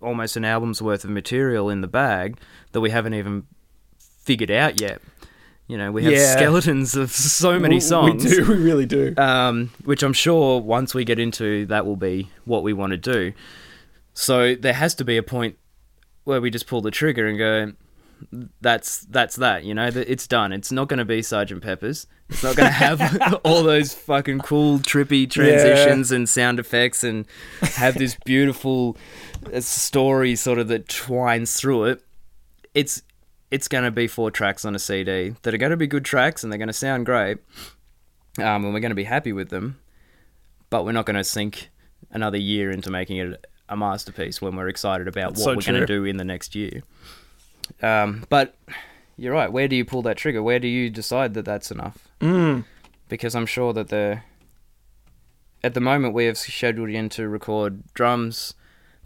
almost 0.00 0.36
an 0.36 0.44
album's 0.44 0.80
worth 0.80 1.04
of 1.04 1.10
material 1.10 1.68
in 1.68 1.80
the 1.82 1.88
bag 1.88 2.38
that 2.72 2.80
we 2.80 2.88
haven't 2.90 3.12
even 3.14 3.44
figured 4.28 4.50
out 4.50 4.78
yet. 4.78 5.00
You 5.68 5.78
know, 5.78 5.90
we 5.90 6.04
have 6.04 6.12
Yeah. 6.12 6.32
skeletons 6.36 6.94
of 6.94 7.10
so 7.10 7.58
many 7.58 7.80
songs. 7.80 8.24
We 8.24 8.30
do, 8.30 8.44
we 8.48 8.56
really 8.56 8.84
do. 8.84 9.14
Um, 9.16 9.70
which 9.84 10.02
I'm 10.02 10.12
sure 10.12 10.60
once 10.60 10.94
we 10.94 11.02
get 11.04 11.18
into 11.18 11.64
that 11.66 11.86
will 11.86 11.96
be 11.96 12.28
what 12.44 12.62
we 12.62 12.74
want 12.74 12.90
to 12.90 12.98
do. 12.98 13.32
So 14.12 14.54
there 14.54 14.74
has 14.74 14.94
to 14.96 15.04
be 15.04 15.16
a 15.16 15.22
point 15.22 15.56
where 16.24 16.42
we 16.42 16.50
just 16.50 16.66
pull 16.66 16.82
the 16.82 16.90
trigger 16.90 17.26
and 17.26 17.38
go, 17.38 17.72
that's 18.60 19.00
that's 19.06 19.36
that. 19.36 19.64
You 19.64 19.72
know, 19.74 19.86
it's 19.94 20.26
done. 20.26 20.52
It's 20.52 20.70
not 20.70 20.88
going 20.88 20.98
to 20.98 21.04
be 21.06 21.22
Sergeant 21.22 21.62
Pepper's. 21.62 22.06
It's 22.28 22.42
not 22.42 22.54
going 22.56 22.66
to 22.68 22.72
have 22.72 23.00
all 23.44 23.62
those 23.62 23.94
fucking 23.94 24.40
cool 24.40 24.78
trippy 24.80 25.30
transitions 25.30 26.12
and 26.12 26.28
sound 26.28 26.58
effects 26.58 27.02
and 27.02 27.24
have 27.62 27.94
this 27.96 28.16
beautiful 28.26 28.96
uh, 29.54 29.60
story 29.60 30.34
sort 30.36 30.58
of 30.58 30.68
that 30.68 30.88
twines 30.88 31.54
through 31.58 31.84
it. 31.84 32.02
It's 32.74 33.02
it's 33.50 33.68
going 33.68 33.84
to 33.84 33.90
be 33.90 34.06
four 34.06 34.30
tracks 34.30 34.64
on 34.64 34.74
a 34.74 34.78
CD 34.78 35.34
that 35.42 35.54
are 35.54 35.58
going 35.58 35.70
to 35.70 35.76
be 35.76 35.86
good 35.86 36.04
tracks 36.04 36.42
and 36.42 36.52
they're 36.52 36.58
going 36.58 36.68
to 36.68 36.72
sound 36.72 37.06
great 37.06 37.38
um, 38.38 38.64
and 38.64 38.74
we're 38.74 38.80
going 38.80 38.90
to 38.90 38.96
be 38.96 39.04
happy 39.04 39.32
with 39.32 39.48
them, 39.48 39.78
but 40.70 40.84
we're 40.84 40.92
not 40.92 41.06
going 41.06 41.16
to 41.16 41.24
sink 41.24 41.70
another 42.10 42.38
year 42.38 42.70
into 42.70 42.90
making 42.90 43.16
it 43.16 43.46
a 43.68 43.76
masterpiece 43.76 44.40
when 44.40 44.56
we're 44.56 44.68
excited 44.68 45.08
about 45.08 45.30
That's 45.30 45.40
what 45.40 45.52
so 45.52 45.56
we're 45.56 45.78
going 45.78 45.86
to 45.86 45.92
do 45.92 46.04
in 46.04 46.16
the 46.16 46.24
next 46.24 46.54
year. 46.54 46.82
Um, 47.82 48.24
but 48.28 48.56
you're 49.16 49.34
right. 49.34 49.52
Where 49.52 49.68
do 49.68 49.76
you 49.76 49.84
pull 49.84 50.02
that 50.02 50.16
trigger? 50.16 50.42
Where 50.42 50.58
do 50.58 50.68
you 50.68 50.88
decide 50.90 51.34
that 51.34 51.44
that's 51.44 51.70
enough? 51.70 52.08
Mm. 52.20 52.64
Because 53.08 53.34
I'm 53.34 53.46
sure 53.46 53.72
that 53.72 53.88
the 53.88 54.22
at 55.62 55.74
the 55.74 55.80
moment 55.80 56.14
we 56.14 56.26
have 56.26 56.38
scheduled 56.38 56.90
in 56.90 57.08
to 57.10 57.28
record 57.28 57.82
drums, 57.92 58.54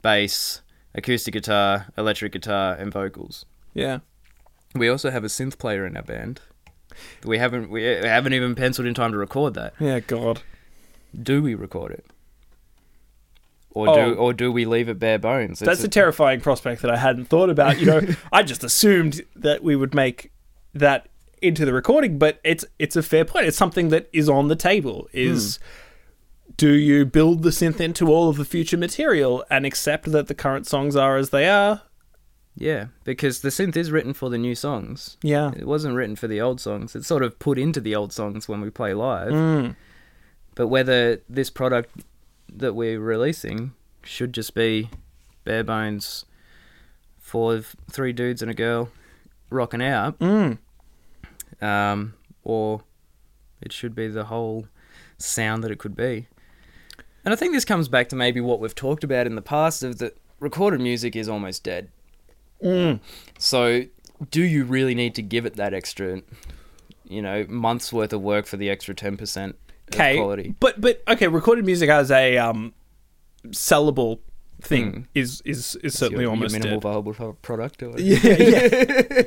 bass, 0.03 0.61
acoustic 0.95 1.33
guitar, 1.33 1.87
electric 1.97 2.33
guitar, 2.33 2.75
and 2.75 2.93
vocals. 2.93 3.47
Yeah. 3.75 4.01
We 4.75 4.89
also 4.89 5.11
have 5.11 5.25
a 5.25 5.29
synth 5.29 5.59
player 5.59 5.87
in 5.87 5.97
our 5.97 6.03
band. 6.03 6.41
We 7.25 7.39
haven't 7.39 7.71
we 7.71 7.83
haven't 7.83 8.33
even 8.33 8.55
penciled 8.55 8.87
in 8.87 8.95
time 8.95 9.13
to 9.13 9.19
record 9.19 9.55
that. 9.55 9.75
Yeah, 9.79 10.01
God. 10.01 10.43
Do 11.21 11.43
we 11.43 11.55
record 11.55 11.93
it? 11.93 12.07
Or 13.71 13.89
Oh. 13.89 13.95
do 13.95 14.15
or 14.15 14.33
do 14.33 14.53
we 14.53 14.65
leave 14.65 14.89
it 14.89 14.99
bare 14.99 15.19
bones? 15.19 15.63
It's 15.63 15.67
That's 15.67 15.85
a 15.85 15.89
terrifying 15.89 16.41
prospect 16.41 16.83
that 16.83 16.91
I 16.91 16.97
hadn't 16.97 17.27
thought 17.27 17.51
about. 17.51 17.81
You 17.81 17.87
know, 17.87 18.01
I 18.33 18.43
just 18.43 18.65
assumed 18.65 19.23
that 19.37 19.63
we 19.63 19.77
would 19.77 19.95
make 19.95 20.31
that 20.75 21.09
into 21.41 21.65
the 21.65 21.73
recording, 21.73 22.19
but 22.19 22.41
it's 22.45 22.65
it's 22.79 22.97
a 22.97 23.03
fair 23.03 23.25
point. 23.25 23.47
It's 23.47 23.57
something 23.57 23.89
that 23.89 24.09
is 24.13 24.29
on 24.29 24.49
the 24.49 24.57
table. 24.57 25.09
Is 25.13 25.57
hmm. 25.57 26.53
do 26.57 26.73
you 26.73 27.05
build 27.05 27.43
the 27.43 27.51
synth 27.51 27.81
into 27.81 28.09
all 28.09 28.29
of 28.29 28.37
the 28.37 28.45
future 28.45 28.77
material 28.77 29.45
and 29.51 29.67
accept 29.67 30.13
that 30.13 30.29
the 30.29 30.35
current 30.35 30.67
songs 30.67 30.95
are 30.97 31.17
as 31.17 31.31
they 31.31 31.49
are? 31.49 31.83
Yeah, 32.55 32.87
because 33.05 33.41
the 33.41 33.49
synth 33.49 33.77
is 33.77 33.91
written 33.91 34.13
for 34.13 34.29
the 34.29 34.37
new 34.39 34.55
songs. 34.55 35.17
Yeah. 35.23 35.53
It 35.57 35.67
wasn't 35.67 35.95
written 35.97 36.17
for 36.17 36.29
the 36.29 36.41
old 36.41 36.61
songs. 36.61 36.95
It's 36.95 37.07
sort 37.07 37.23
of 37.23 37.39
put 37.39 37.59
into 37.59 37.81
the 37.81 37.95
old 37.95 38.13
songs 38.13 38.47
when 38.47 38.61
we 38.61 38.69
play 38.71 38.93
live. 38.93 39.33
Mm. 39.33 39.75
But 40.55 40.69
whether 40.69 41.23
this 41.31 41.49
product 41.49 42.05
that 42.55 42.75
we're 42.75 43.01
releasing 43.01 43.73
should 44.05 44.35
just 44.35 44.55
be 44.55 44.91
bare 45.45 45.65
bones 45.65 46.27
for 47.19 47.63
three 47.91 48.13
dudes 48.13 48.43
and 48.43 48.51
a 48.51 48.55
girl 48.55 48.91
rocking 49.49 49.83
out, 49.83 50.19
Mm. 50.19 50.59
um, 51.63 52.15
or 52.45 52.83
it 53.63 53.73
should 53.73 53.95
be 53.95 54.09
the 54.09 54.25
whole 54.25 54.67
sound 55.17 55.65
that 55.65 55.71
it 55.71 55.79
could 55.79 55.97
be. 55.97 56.27
And 57.25 57.33
I 57.33 57.37
think 57.37 57.55
this 57.55 57.65
comes 57.65 57.89
back 57.89 58.09
to 58.11 58.17
maybe 58.17 58.41
what 58.41 58.61
we've 58.61 58.75
talked 58.75 59.05
about 59.05 59.27
in 59.27 59.37
the 59.37 59.43
past 59.43 59.83
of 59.83 59.99
that 59.99 60.19
recorded 60.41 60.81
music 60.81 61.15
is 61.17 61.29
almost 61.29 61.63
dead. 61.65 61.89
Mm. 62.63 63.01
So, 63.39 63.83
do 64.31 64.43
you 64.43 64.65
really 64.65 64.95
need 64.95 65.15
to 65.17 65.23
give 65.23 65.47
it 65.47 65.57
that 65.57 65.75
extra, 65.75 66.23
you 67.05 67.21
know, 67.23 67.45
months 67.49 67.93
worth 67.93 68.13
of 68.13 68.21
work 68.23 68.47
for 68.47 68.57
the 68.57 68.71
extra 68.71 68.95
ten 68.95 69.17
percent 69.17 69.57
quality? 69.91 70.55
but 70.61 70.81
but 70.81 71.03
okay, 71.09 71.29
recorded 71.29 71.65
music 71.67 71.89
as 71.91 72.11
a 72.11 72.39
um, 72.39 72.73
sellable 73.49 74.21
thing 74.61 74.93
Mm. 74.93 75.07
is 75.15 75.43
is 75.45 75.77
is 75.83 75.99
certainly 75.99 76.23
your, 76.23 76.31
almost 76.31 76.53
your 76.55 76.61
minimal 76.61 76.81
dead. 76.81 77.13
viable 77.15 77.35
product. 77.43 77.83
Or 77.83 77.99
yeah, 77.99 78.19
yeah. 78.23 79.23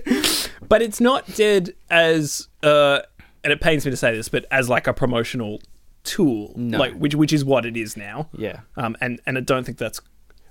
but 0.69 0.81
it's 0.81 1.01
not 1.01 1.27
dead 1.35 1.73
as 1.89 2.47
uh, 2.63 2.99
and 3.43 3.51
it 3.51 3.59
pains 3.59 3.83
me 3.85 3.91
to 3.91 3.97
say 3.97 4.15
this, 4.15 4.29
but 4.29 4.45
as 4.49 4.69
like 4.69 4.87
a 4.87 4.93
promotional 4.93 5.61
tool, 6.05 6.53
No. 6.55 6.77
like 6.77 6.93
which 6.93 7.15
which 7.15 7.33
is 7.33 7.43
what 7.43 7.65
it 7.65 7.75
is 7.75 7.97
now. 7.97 8.29
yeah, 8.37 8.61
Um, 8.77 8.95
and 9.01 9.19
and 9.25 9.37
I 9.37 9.41
don't 9.41 9.65
think 9.65 9.77
that's 9.77 9.99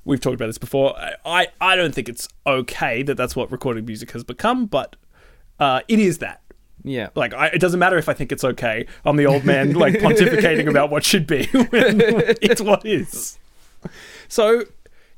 we've 0.04 0.20
talked 0.20 0.34
about 0.34 0.46
this 0.46 0.58
before. 0.58 0.96
I 1.24 1.48
I, 1.60 1.76
don't 1.76 1.94
think 1.94 2.08
it's 2.08 2.28
okay 2.46 3.02
that 3.02 3.16
that's 3.16 3.34
what 3.34 3.50
recorded 3.50 3.86
music 3.86 4.10
has 4.12 4.24
become, 4.24 4.66
but 4.66 4.96
uh, 5.58 5.80
it 5.88 5.98
is 5.98 6.18
that. 6.18 6.42
yeah, 6.82 7.08
Like, 7.14 7.32
I, 7.32 7.48
it 7.48 7.60
doesn't 7.60 7.80
matter 7.80 7.96
if 7.96 8.08
I 8.08 8.14
think 8.14 8.32
it's 8.32 8.44
okay. 8.44 8.86
I'm 9.04 9.16
the 9.16 9.26
old 9.26 9.44
man, 9.44 9.74
like 9.74 9.94
pontificating 9.94 10.68
about 10.68 10.90
what 10.90 11.04
should 11.04 11.26
be 11.26 11.46
when 11.52 12.00
it's 12.42 12.60
what 12.60 12.84
is. 12.84 13.38
So, 14.28 14.64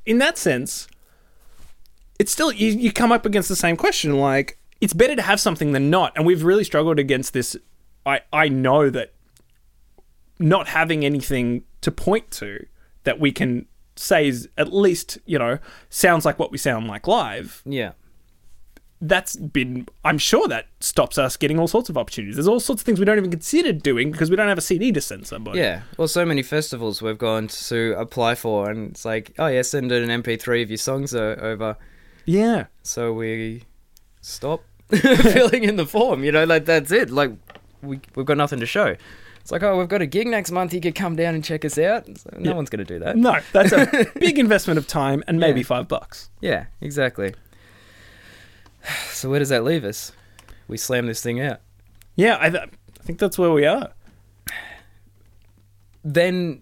in 0.05 0.17
that 0.19 0.37
sense, 0.37 0.87
it's 2.19 2.31
still 2.31 2.51
you, 2.51 2.69
you 2.69 2.91
come 2.91 3.11
up 3.11 3.25
against 3.25 3.49
the 3.49 3.55
same 3.55 3.77
question. 3.77 4.17
Like, 4.17 4.57
it's 4.79 4.93
better 4.93 5.15
to 5.15 5.21
have 5.21 5.39
something 5.39 5.71
than 5.71 5.89
not, 5.89 6.13
and 6.15 6.25
we've 6.25 6.43
really 6.43 6.63
struggled 6.63 6.99
against 6.99 7.33
this. 7.33 7.55
I 8.05 8.21
I 8.31 8.47
know 8.49 8.89
that 8.89 9.13
not 10.39 10.67
having 10.67 11.03
anything 11.03 11.63
to 11.81 11.91
point 11.91 12.29
to 12.31 12.65
that 13.03 13.19
we 13.19 13.31
can 13.31 13.65
say 13.99 14.27
is 14.27 14.49
at 14.57 14.73
least 14.73 15.17
you 15.25 15.37
know 15.39 15.59
sounds 15.89 16.25
like 16.25 16.39
what 16.39 16.51
we 16.51 16.57
sound 16.57 16.87
like 16.87 17.07
live 17.07 17.61
yeah. 17.65 17.91
that's 19.01 19.35
been 19.35 19.87
I'm 20.03 20.17
sure 20.17 20.47
that 20.47 20.67
stops 20.79 21.17
us 21.17 21.37
getting 21.37 21.59
all 21.59 21.67
sorts 21.67 21.89
of 21.89 21.97
opportunities. 21.97 22.35
There's 22.35 22.47
all 22.47 22.59
sorts 22.59 22.81
of 22.81 22.85
things 22.85 22.99
we 22.99 23.05
don't 23.05 23.17
even 23.17 23.31
consider 23.31 23.73
doing 23.73 24.11
because 24.11 24.29
we 24.29 24.35
don't 24.35 24.47
have 24.47 24.57
a 24.57 24.61
CD 24.61 24.91
to 24.91 25.01
send 25.01 25.27
somebody. 25.27 25.59
Yeah, 25.59 25.81
well, 25.97 26.07
so 26.07 26.25
many 26.25 26.43
festivals 26.43 27.01
we've 27.01 27.17
gone 27.17 27.47
to 27.47 27.95
apply 27.97 28.35
for, 28.35 28.69
and 28.69 28.91
it's 28.91 29.05
like, 29.05 29.33
oh 29.39 29.47
yeah, 29.47 29.61
send 29.61 29.91
an 29.91 30.21
MP3 30.21 30.63
of 30.63 30.69
your 30.69 30.77
songs 30.77 31.13
over. 31.13 31.77
Yeah. 32.25 32.65
So 32.83 33.13
we 33.13 33.63
stop 34.21 34.63
filling 34.89 35.63
in 35.63 35.77
the 35.77 35.85
form. 35.85 36.23
You 36.23 36.31
know, 36.31 36.43
like 36.43 36.65
that's 36.65 36.91
it. 36.91 37.09
Like 37.09 37.31
we 37.81 37.99
we've 38.15 38.25
got 38.25 38.37
nothing 38.37 38.59
to 38.59 38.65
show. 38.65 38.95
It's 39.47 39.51
like, 39.53 39.63
oh, 39.63 39.77
we've 39.77 39.87
got 39.87 40.01
a 40.01 40.05
gig 40.05 40.27
next 40.27 40.51
month. 40.51 40.73
You 40.73 40.81
could 40.81 40.93
come 40.93 41.15
down 41.15 41.33
and 41.33 41.41
check 41.41 41.63
us 41.63 41.77
out. 41.77 42.05
No 42.37 42.49
Yeah. 42.51 42.51
one's 42.53 42.69
going 42.69 42.85
to 42.85 42.93
do 42.93 42.99
that. 42.99 43.15
No, 43.15 43.39
that's 43.53 43.71
a 43.71 44.05
big 44.19 44.39
investment 44.39 44.77
of 44.77 44.87
time 44.87 45.23
and 45.25 45.39
maybe 45.39 45.61
Yeah. 45.61 45.65
five 45.67 45.87
bucks. 45.87 46.29
Yeah, 46.41 46.65
exactly. 46.81 47.33
So 49.09 49.29
where 49.29 49.39
does 49.39 49.47
that 49.47 49.63
leave 49.63 49.85
us? 49.85 50.11
We 50.67 50.75
slam 50.75 51.05
this 51.07 51.21
thing 51.23 51.39
out. 51.39 51.61
Yeah, 52.17 52.37
I, 52.41 52.49
th- 52.49 52.63
I 52.99 53.03
think 53.03 53.19
that's 53.19 53.37
where 53.37 53.51
we 53.51 53.65
are. 53.65 53.93
then 56.03 56.61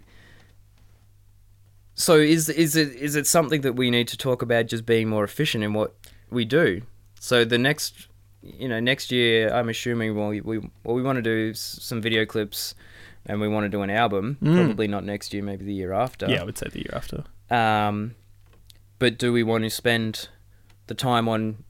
so 1.95 2.17
is 2.17 2.49
is 2.49 2.75
it 2.75 2.93
is 2.93 3.15
it 3.15 3.25
something 3.25 3.61
that 3.61 3.73
we 3.73 3.89
need 3.89 4.07
to 4.09 4.17
talk 4.17 4.43
about 4.43 4.67
just 4.67 4.85
being 4.85 5.09
more 5.09 5.23
efficient 5.23 5.63
in 5.63 5.73
what 5.73 5.95
we 6.29 6.45
do 6.45 6.81
so 7.19 7.43
the 7.45 7.57
next 7.57 8.07
you 8.45 8.67
know 8.69 8.79
next 8.79 9.11
year 9.11 9.51
i'm 9.53 9.69
assuming 9.69 10.15
we 10.29 10.41
we 10.41 10.57
well, 10.83 10.95
we 10.95 11.01
want 11.01 11.17
to 11.17 11.21
do 11.21 11.49
s- 11.51 11.79
some 11.81 12.01
video 12.01 12.25
clips 12.25 12.75
and 13.25 13.41
we 13.41 13.47
want 13.47 13.63
to 13.65 13.69
do 13.69 13.81
an 13.81 13.89
album. 13.89 14.37
Probably 14.39 14.87
not 14.87 15.03
next 15.03 15.33
year 15.33 15.41
maybe 15.41 15.65
the 15.65 15.73
year 15.73 15.93
after. 15.93 16.27
Yeah, 16.29 16.41
I 16.41 16.43
would 16.43 16.57
say 16.59 16.67
the 16.71 16.79
year 16.79 16.93
after. 16.93 17.23
um 17.49 18.15
but 18.99 19.17
do 19.17 19.33
we 19.33 19.43
want 19.43 19.63
to 19.63 19.69
spend 19.69 20.29
the 20.87 20.93
time 20.93 21.27
on 21.27 21.63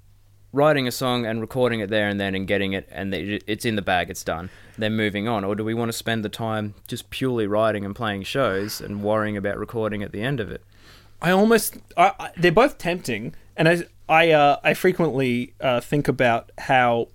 writing 0.51 0.87
a 0.87 0.91
song 0.91 1.25
and 1.25 1.41
recording 1.41 1.79
it 1.79 1.89
there 1.89 2.07
and 2.07 2.19
then 2.19 2.35
and 2.35 2.45
getting 2.47 2.73
it 2.73 2.87
and 2.91 3.13
it- 3.13 3.43
it's 3.47 3.65
in 3.65 3.75
the 3.75 3.81
bag 3.81 4.09
it's 4.09 4.23
done 4.23 4.49
then 4.77 4.93
moving 4.95 5.27
on? 5.29 5.43
Or 5.45 5.55
do 5.55 5.63
we 5.63 5.73
want 5.73 5.89
to 5.89 5.97
spend 5.97 6.23
the 6.25 6.29
time 6.29 6.75
just 6.87 7.09
purely 7.09 7.47
writing 7.47 7.85
and 7.85 7.95
playing 7.95 8.23
shows 8.23 8.81
and 8.81 9.01
worrying 9.01 9.37
about 9.37 9.57
recording 9.57 10.03
at 10.03 10.11
the 10.11 10.21
end 10.21 10.39
of 10.41 10.51
it? 10.51 10.61
I 11.21 11.31
almost 11.31 11.77
I, 11.95 12.11
I, 12.19 12.31
they're 12.37 12.51
both 12.51 12.77
tempting, 12.77 13.33
and 13.55 13.69
I 13.69 13.83
I 14.07 14.31
uh, 14.31 14.59
I 14.63 14.73
frequently 14.73 15.53
uh, 15.59 15.81
think 15.81 16.07
about 16.07 16.51
how 16.57 17.09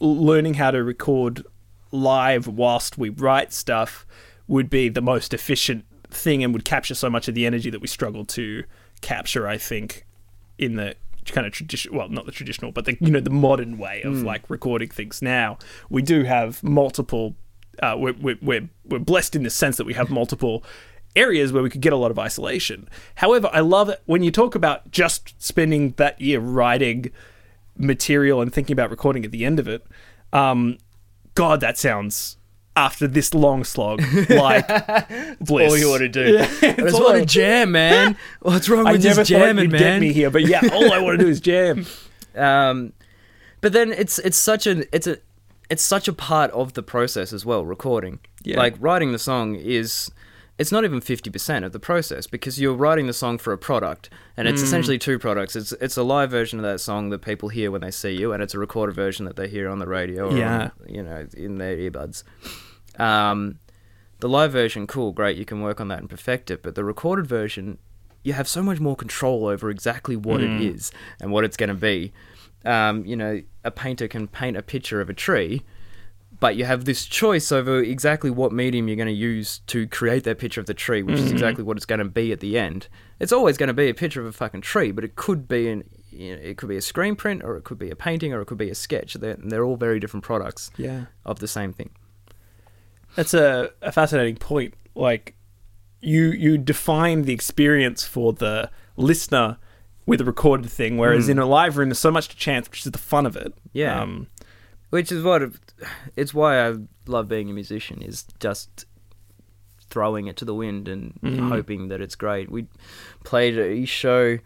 learning 0.00 0.54
how 0.54 0.70
to 0.70 0.82
record 0.82 1.44
live 1.92 2.46
whilst 2.46 2.96
we 2.96 3.08
write 3.08 3.52
stuff 3.52 4.06
would 4.46 4.70
be 4.70 4.88
the 4.88 5.02
most 5.02 5.34
efficient 5.34 5.84
thing 6.10 6.42
and 6.42 6.52
would 6.52 6.64
capture 6.64 6.94
so 6.94 7.10
much 7.10 7.28
of 7.28 7.34
the 7.34 7.46
energy 7.46 7.70
that 7.70 7.80
we 7.80 7.88
struggle 7.88 8.24
to 8.26 8.64
capture. 9.00 9.46
I 9.48 9.58
think 9.58 10.06
in 10.58 10.76
the 10.76 10.94
kind 11.26 11.46
of 11.46 11.52
tradition 11.52 11.94
well 11.94 12.08
not 12.08 12.26
the 12.26 12.32
traditional 12.32 12.72
but 12.72 12.86
the 12.86 12.96
you 13.00 13.10
know 13.10 13.20
the 13.20 13.30
modern 13.30 13.78
way 13.78 14.02
of 14.02 14.22
like 14.22 14.48
recording 14.50 14.88
things 14.88 15.22
now 15.22 15.56
we 15.88 16.02
do 16.02 16.24
have 16.24 16.60
multiple 16.64 17.36
uh, 17.82 17.94
we're, 17.96 18.14
we're, 18.14 18.38
we're, 18.42 18.68
we're 18.86 18.98
blessed 18.98 19.36
in 19.36 19.42
the 19.42 19.50
sense 19.50 19.76
that 19.76 19.84
we 19.84 19.94
have 19.94 20.10
multiple 20.10 20.64
areas 21.16 21.52
where 21.52 21.62
we 21.62 21.70
could 21.70 21.80
get 21.80 21.92
a 21.92 21.96
lot 21.96 22.10
of 22.10 22.18
isolation. 22.18 22.88
However, 23.16 23.50
I 23.52 23.60
love 23.60 23.88
it 23.88 24.00
when 24.06 24.22
you 24.22 24.30
talk 24.30 24.54
about 24.54 24.90
just 24.90 25.34
spending 25.42 25.92
that 25.96 26.20
year 26.20 26.40
writing 26.40 27.10
material 27.76 28.40
and 28.40 28.52
thinking 28.52 28.74
about 28.74 28.90
recording 28.90 29.24
at 29.24 29.30
the 29.30 29.44
end 29.44 29.58
of 29.58 29.66
it. 29.68 29.86
Um, 30.32 30.78
God, 31.34 31.60
that 31.60 31.78
sounds 31.78 32.36
after 32.76 33.08
this 33.08 33.34
long 33.34 33.64
slog 33.64 34.00
like 34.30 34.66
bliss. 35.40 35.70
all 35.72 35.76
you 35.76 35.88
want 35.90 36.00
to 36.00 36.08
do 36.08 36.34
Yeah, 36.34 36.42
i 36.42 36.46
it's 36.66 36.82
just 36.82 36.94
all 36.94 37.02
want 37.04 37.18
to 37.18 37.26
jam 37.26 37.72
man 37.72 38.16
what's 38.42 38.68
wrong 38.68 38.84
with 38.84 39.02
never 39.02 39.16
just 39.22 39.28
jamming 39.28 39.64
you'd 39.64 39.72
get 39.72 39.80
man 39.80 40.00
me 40.00 40.12
here, 40.12 40.30
but 40.30 40.42
yeah, 40.46 40.60
all 40.72 40.92
I 40.92 41.00
want 41.00 41.18
to 41.18 41.24
do 41.24 41.28
is 41.28 41.40
jam. 41.40 41.84
um 42.36 42.92
but 43.60 43.72
then 43.72 43.90
it's 43.92 44.20
it's 44.20 44.36
such 44.38 44.68
an 44.68 44.84
it's 44.92 45.08
a 45.08 45.18
it's 45.68 45.82
such 45.82 46.06
a 46.06 46.12
part 46.12 46.52
of 46.52 46.74
the 46.74 46.82
process 46.82 47.32
as 47.32 47.44
well 47.44 47.64
recording 47.64 48.20
Yeah. 48.44 48.56
like 48.58 48.76
writing 48.78 49.10
the 49.10 49.18
song 49.18 49.56
is 49.56 50.08
it's 50.60 50.70
not 50.70 50.84
even 50.84 51.00
50% 51.00 51.64
of 51.64 51.72
the 51.72 51.80
process 51.80 52.26
because 52.26 52.60
you're 52.60 52.74
writing 52.84 53.06
the 53.06 53.12
song 53.14 53.38
for 53.38 53.52
a 53.52 53.58
product 53.58 54.10
and 54.36 54.46
Mm. 54.46 54.50
it's 54.52 54.62
essentially 54.62 54.98
two 54.98 55.18
products 55.18 55.56
it's 55.56 55.72
it's 55.84 55.96
a 55.96 56.02
live 56.14 56.30
version 56.30 56.58
of 56.60 56.64
that 56.70 56.80
song 56.80 57.10
that 57.10 57.22
people 57.22 57.48
hear 57.48 57.70
when 57.70 57.80
they 57.80 57.90
see 58.02 58.12
you 58.20 58.32
and 58.32 58.42
it's 58.42 58.54
a 58.54 58.58
recorded 58.58 58.94
version 58.94 59.24
that 59.26 59.36
they 59.36 59.48
hear 59.48 59.66
on 59.68 59.78
the 59.78 59.86
radio 59.86 60.22
or 60.30 60.36
Yeah. 60.36 60.62
on, 60.64 60.94
you 60.96 61.02
know 61.02 61.26
in 61.46 61.58
their 61.58 61.76
earbuds 61.76 62.22
um 62.98 63.58
the 64.20 64.28
live 64.28 64.52
version 64.52 64.86
cool 64.86 65.12
great 65.12 65.36
you 65.36 65.44
can 65.44 65.62
work 65.62 65.80
on 65.80 65.88
that 65.88 65.98
and 66.00 66.10
perfect 66.10 66.50
it 66.50 66.62
but 66.62 66.74
the 66.74 66.84
recorded 66.84 67.26
version 67.26 67.78
you 68.22 68.34
have 68.34 68.46
so 68.46 68.62
much 68.62 68.78
more 68.80 68.96
control 68.96 69.46
over 69.46 69.70
exactly 69.70 70.14
what 70.16 70.40
Mm. 70.40 70.60
it 70.60 70.74
is 70.76 70.92
and 71.20 71.32
what 71.32 71.42
it's 71.44 71.56
going 71.56 71.70
to 71.70 71.74
be 71.74 72.12
um, 72.66 73.06
you 73.06 73.16
know, 73.16 73.40
a 73.64 73.70
painter 73.70 74.06
can 74.06 74.28
paint 74.28 74.54
a 74.54 74.60
picture 74.62 75.00
of 75.00 75.08
a 75.08 75.14
tree, 75.14 75.62
but 76.40 76.56
you 76.56 76.64
have 76.64 76.84
this 76.86 77.04
choice 77.06 77.52
over 77.52 77.80
exactly 77.80 78.30
what 78.30 78.50
medium 78.52 78.88
you're 78.88 78.96
going 78.96 79.06
to 79.06 79.12
use 79.12 79.60
to 79.68 79.86
create 79.86 80.24
that 80.24 80.38
picture 80.38 80.60
of 80.60 80.66
the 80.66 80.74
tree, 80.74 81.02
which 81.02 81.16
Mm-hmm. 81.16 81.26
is 81.26 81.32
exactly 81.32 81.62
what 81.64 81.76
it's 81.76 81.86
going 81.86 81.98
to 81.98 82.04
be 82.06 82.32
at 82.32 82.40
the 82.40 82.58
end. 82.58 82.88
It's 83.18 83.32
always 83.32 83.56
going 83.58 83.68
to 83.68 83.74
be 83.74 83.88
a 83.88 83.94
picture 83.94 84.20
of 84.20 84.26
a 84.26 84.32
fucking 84.32 84.62
tree, 84.62 84.90
but 84.90 85.04
it 85.04 85.14
could 85.16 85.46
be 85.46 85.68
an, 85.68 85.84
you 86.10 86.34
know, 86.34 86.42
it 86.42 86.56
could 86.56 86.68
be 86.70 86.76
a 86.78 86.82
screen 86.82 87.14
print, 87.14 87.42
or 87.44 87.56
it 87.56 87.64
could 87.64 87.78
be 87.78 87.90
a 87.90 87.96
painting, 87.96 88.32
or 88.32 88.40
it 88.40 88.46
could 88.46 88.58
be 88.58 88.70
a 88.70 88.74
sketch. 88.74 89.14
They're, 89.14 89.36
they're 89.38 89.64
all 89.64 89.76
very 89.76 90.00
different 90.00 90.24
products 90.24 90.70
Yeah. 90.78 91.04
of 91.26 91.38
the 91.40 91.46
same 91.48 91.72
thing. 91.72 91.90
That's 93.16 93.34
a, 93.34 93.70
a 93.82 93.92
fascinating 93.92 94.36
point. 94.36 94.74
Like, 94.94 95.34
you 96.00 96.30
you 96.30 96.56
define 96.56 97.22
the 97.22 97.34
experience 97.34 98.04
for 98.04 98.32
the 98.32 98.70
listener 98.96 99.58
with 100.06 100.20
a 100.20 100.24
recorded 100.24 100.70
thing, 100.70 100.96
whereas 100.96 101.28
in 101.28 101.38
a 101.38 101.44
live 101.44 101.76
room 101.76 101.90
there's 101.90 101.98
so 101.98 102.10
much 102.10 102.28
to 102.28 102.36
chance, 102.36 102.70
which 102.70 102.86
is 102.86 102.92
the 102.92 102.98
fun 102.98 103.26
of 103.26 103.36
it. 103.36 103.52
Yeah. 103.72 104.00
Um, 104.00 104.28
Which 104.88 105.12
is 105.12 105.22
what 105.22 105.42
it's 106.16 106.32
why 106.34 106.66
I 106.68 106.74
love 107.06 107.28
being 107.28 107.50
a 107.50 107.52
musician 107.52 108.02
is 108.02 108.24
just 108.38 108.86
throwing 109.90 110.26
it 110.28 110.36
to 110.36 110.44
the 110.44 110.54
wind 110.54 110.88
and 110.88 111.18
hoping 111.48 111.88
that 111.88 112.00
it's 112.00 112.14
great. 112.14 112.50
We 112.50 112.66
played 113.24 113.58
a 113.58 113.84
show 113.86 114.38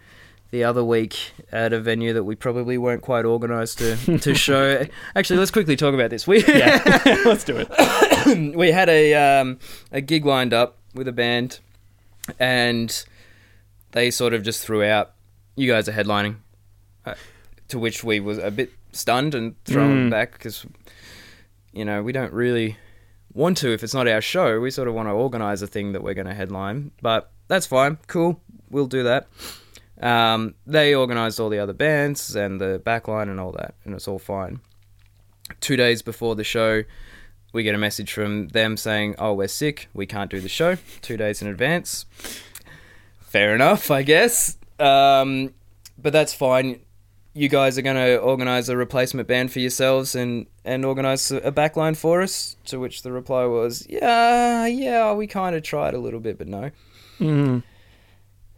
the 0.50 0.64
other 0.64 0.84
week 0.84 1.32
at 1.52 1.72
a 1.72 1.80
venue 1.80 2.12
that 2.12 2.24
we 2.24 2.34
probably 2.36 2.78
weren't 2.78 3.02
quite 3.02 3.24
organised 3.24 3.78
to 3.78 4.18
to 4.18 4.34
show. 4.34 4.86
Actually, 5.16 5.38
let's 5.40 5.50
quickly 5.50 5.76
talk 5.76 5.94
about 5.94 6.10
this. 6.10 6.26
We 6.26 6.44
yeah, 6.46 6.80
let's 7.24 7.44
do 7.44 7.56
it. 7.58 8.54
we 8.56 8.70
had 8.70 8.88
a 8.88 9.14
um, 9.40 9.58
a 9.92 10.00
gig 10.00 10.24
lined 10.24 10.54
up 10.54 10.78
with 10.94 11.08
a 11.08 11.12
band, 11.12 11.58
and 12.38 13.04
they 13.92 14.10
sort 14.10 14.32
of 14.34 14.42
just 14.44 14.64
threw 14.64 14.84
out, 14.84 15.12
"You 15.56 15.70
guys 15.70 15.88
are 15.88 15.92
headlining," 15.92 16.36
uh, 17.04 17.14
to 17.68 17.78
which 17.78 18.04
we 18.04 18.20
was 18.20 18.38
a 18.38 18.50
bit 18.50 18.70
stunned 18.92 19.34
and 19.34 19.56
thrown 19.64 20.06
Mm. 20.06 20.10
back 20.10 20.32
because, 20.32 20.64
you 21.74 21.84
know, 21.84 22.02
we 22.02 22.12
don't 22.12 22.32
really 22.32 22.76
want 23.32 23.56
to 23.58 23.72
if 23.72 23.82
it's 23.82 23.94
not 23.94 24.08
our 24.08 24.20
show. 24.20 24.60
We 24.60 24.70
sort 24.70 24.88
of 24.88 24.94
want 24.94 25.08
to 25.08 25.12
organise 25.12 25.60
a 25.62 25.66
thing 25.66 25.92
that 25.92 26.02
we're 26.02 26.14
going 26.14 26.26
to 26.26 26.34
headline, 26.34 26.92
but 27.02 27.30
that's 27.48 27.66
fine, 27.66 27.98
cool, 28.06 28.40
we'll 28.70 28.86
do 28.86 29.02
that. 29.02 29.26
Um, 30.00 30.54
they 30.66 30.94
organised 30.94 31.38
all 31.38 31.48
the 31.48 31.58
other 31.58 31.72
bands 31.72 32.34
and 32.34 32.60
the 32.60 32.80
backline 32.84 33.30
and 33.30 33.38
all 33.38 33.52
that, 33.52 33.74
and 33.84 33.94
it's 33.94 34.08
all 34.08 34.18
fine. 34.18 34.60
Two 35.60 35.76
days 35.76 36.02
before 36.02 36.34
the 36.34 36.44
show, 36.44 36.82
we 37.52 37.62
get 37.62 37.74
a 37.74 37.78
message 37.78 38.12
from 38.12 38.48
them 38.48 38.76
saying, 38.76 39.14
"Oh, 39.18 39.34
we're 39.34 39.48
sick. 39.48 39.88
We 39.94 40.06
can't 40.06 40.30
do 40.30 40.40
the 40.40 40.48
show." 40.48 40.76
Two 41.00 41.16
days 41.16 41.40
in 41.40 41.48
advance. 41.48 42.06
Fair 43.20 43.54
enough, 43.54 43.90
I 43.90 44.02
guess. 44.02 44.56
Um, 44.80 45.54
but 45.96 46.12
that's 46.12 46.34
fine. 46.34 46.80
You 47.36 47.48
guys 47.48 47.76
are 47.76 47.82
going 47.82 47.96
to 47.96 48.16
organise 48.18 48.68
a 48.68 48.76
replacement 48.76 49.26
band 49.26 49.52
for 49.52 49.58
yourselves 49.58 50.14
and 50.14 50.46
and 50.64 50.84
organise 50.84 51.30
a 51.32 51.50
backline 51.50 51.96
for 51.96 52.22
us. 52.22 52.56
To 52.66 52.78
which 52.78 53.02
the 53.02 53.10
reply 53.10 53.44
was, 53.46 53.84
"Yeah, 53.88 54.66
yeah, 54.66 55.12
we 55.12 55.26
kind 55.26 55.56
of 55.56 55.62
tried 55.64 55.94
a 55.94 55.98
little 55.98 56.20
bit, 56.20 56.38
but 56.38 56.46
no." 56.48 56.70
Mm. 57.18 57.62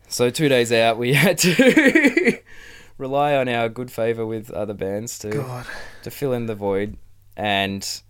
So 0.09 0.29
two 0.31 0.49
days 0.49 0.73
out, 0.73 0.99
we 0.99 1.15
had 1.25 1.39
to 1.39 2.39
rely 2.99 3.35
on 3.35 3.49
our 3.49 3.69
good 3.69 3.91
favour 3.91 4.27
with 4.27 4.51
other 4.51 4.75
bands 4.75 5.19
to 5.21 5.31
God. 5.31 5.67
to 6.03 6.11
fill 6.11 6.33
in 6.33 6.47
the 6.47 6.55
void 6.55 6.97
and 7.37 8.03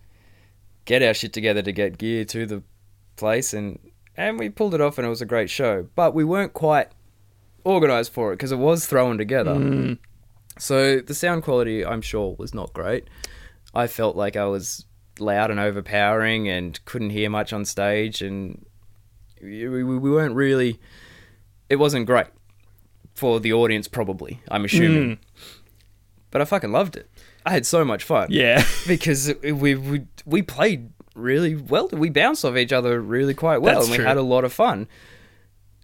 get 0.85 1.01
our 1.03 1.13
shit 1.13 1.33
together 1.33 1.61
to 1.61 1.71
get 1.71 1.97
gear 1.97 2.23
to 2.25 2.45
the 2.45 2.63
place 3.17 3.53
and 3.53 3.79
and 4.15 4.39
we 4.39 4.47
pulled 4.49 4.73
it 4.73 4.79
off 4.79 4.97
and 4.97 5.05
it 5.05 5.09
was 5.09 5.21
a 5.21 5.25
great 5.25 5.49
show 5.49 5.85
but 5.95 6.13
we 6.13 6.23
weren't 6.23 6.53
quite 6.53 6.87
organized 7.65 8.13
for 8.13 8.31
it 8.31 8.35
because 8.37 8.51
it 8.53 8.57
was 8.57 8.85
thrown 8.85 9.17
together 9.17 9.51
Mm. 9.55 9.97
So 10.59 10.99
the 10.99 11.13
sound 11.13 11.43
quality 11.43 11.85
i'm 11.85 12.01
sure 12.01 12.35
was 12.37 12.53
not 12.53 12.71
great 12.73 13.07
i 13.73 13.87
felt 13.87 14.15
like 14.15 14.35
i 14.35 14.45
was 14.45 14.85
loud 15.19 15.49
and 15.51 15.59
overpowering 15.59 16.47
and 16.47 16.83
couldn't 16.85 17.09
hear 17.11 17.29
much 17.29 17.51
on 17.53 17.65
stage 17.65 18.21
and 18.21 18.65
we, 19.41 19.67
we, 19.67 19.83
we 19.83 20.11
weren't 20.11 20.35
really 20.35 20.79
it 21.69 21.77
wasn't 21.77 22.05
great 22.05 22.27
for 23.15 23.39
the 23.39 23.51
audience 23.53 23.87
probably 23.87 24.39
i'm 24.49 24.65
assuming 24.65 25.17
Mm. 25.17 25.17
but 26.31 26.41
i 26.41 26.45
fucking 26.45 26.71
loved 26.71 26.95
it 26.95 27.09
i 27.45 27.51
had 27.51 27.65
so 27.65 27.83
much 27.85 28.03
fun 28.03 28.27
Yeah. 28.29 28.63
because 28.87 29.33
we 29.43 29.75
we 29.75 30.05
we 30.25 30.41
played 30.41 30.89
really 31.15 31.55
well. 31.55 31.89
We 31.91 32.11
bounced 32.11 32.45
off 32.45 32.55
each 32.57 32.71
other 32.71 33.01
really 33.01 33.33
quite 33.33 33.59
well, 33.59 33.73
That's 33.73 33.85
and 33.87 33.91
we 33.93 33.97
true. 33.97 34.05
had 34.05 34.17
a 34.17 34.21
lot 34.21 34.43
of 34.45 34.53
fun. 34.53 34.87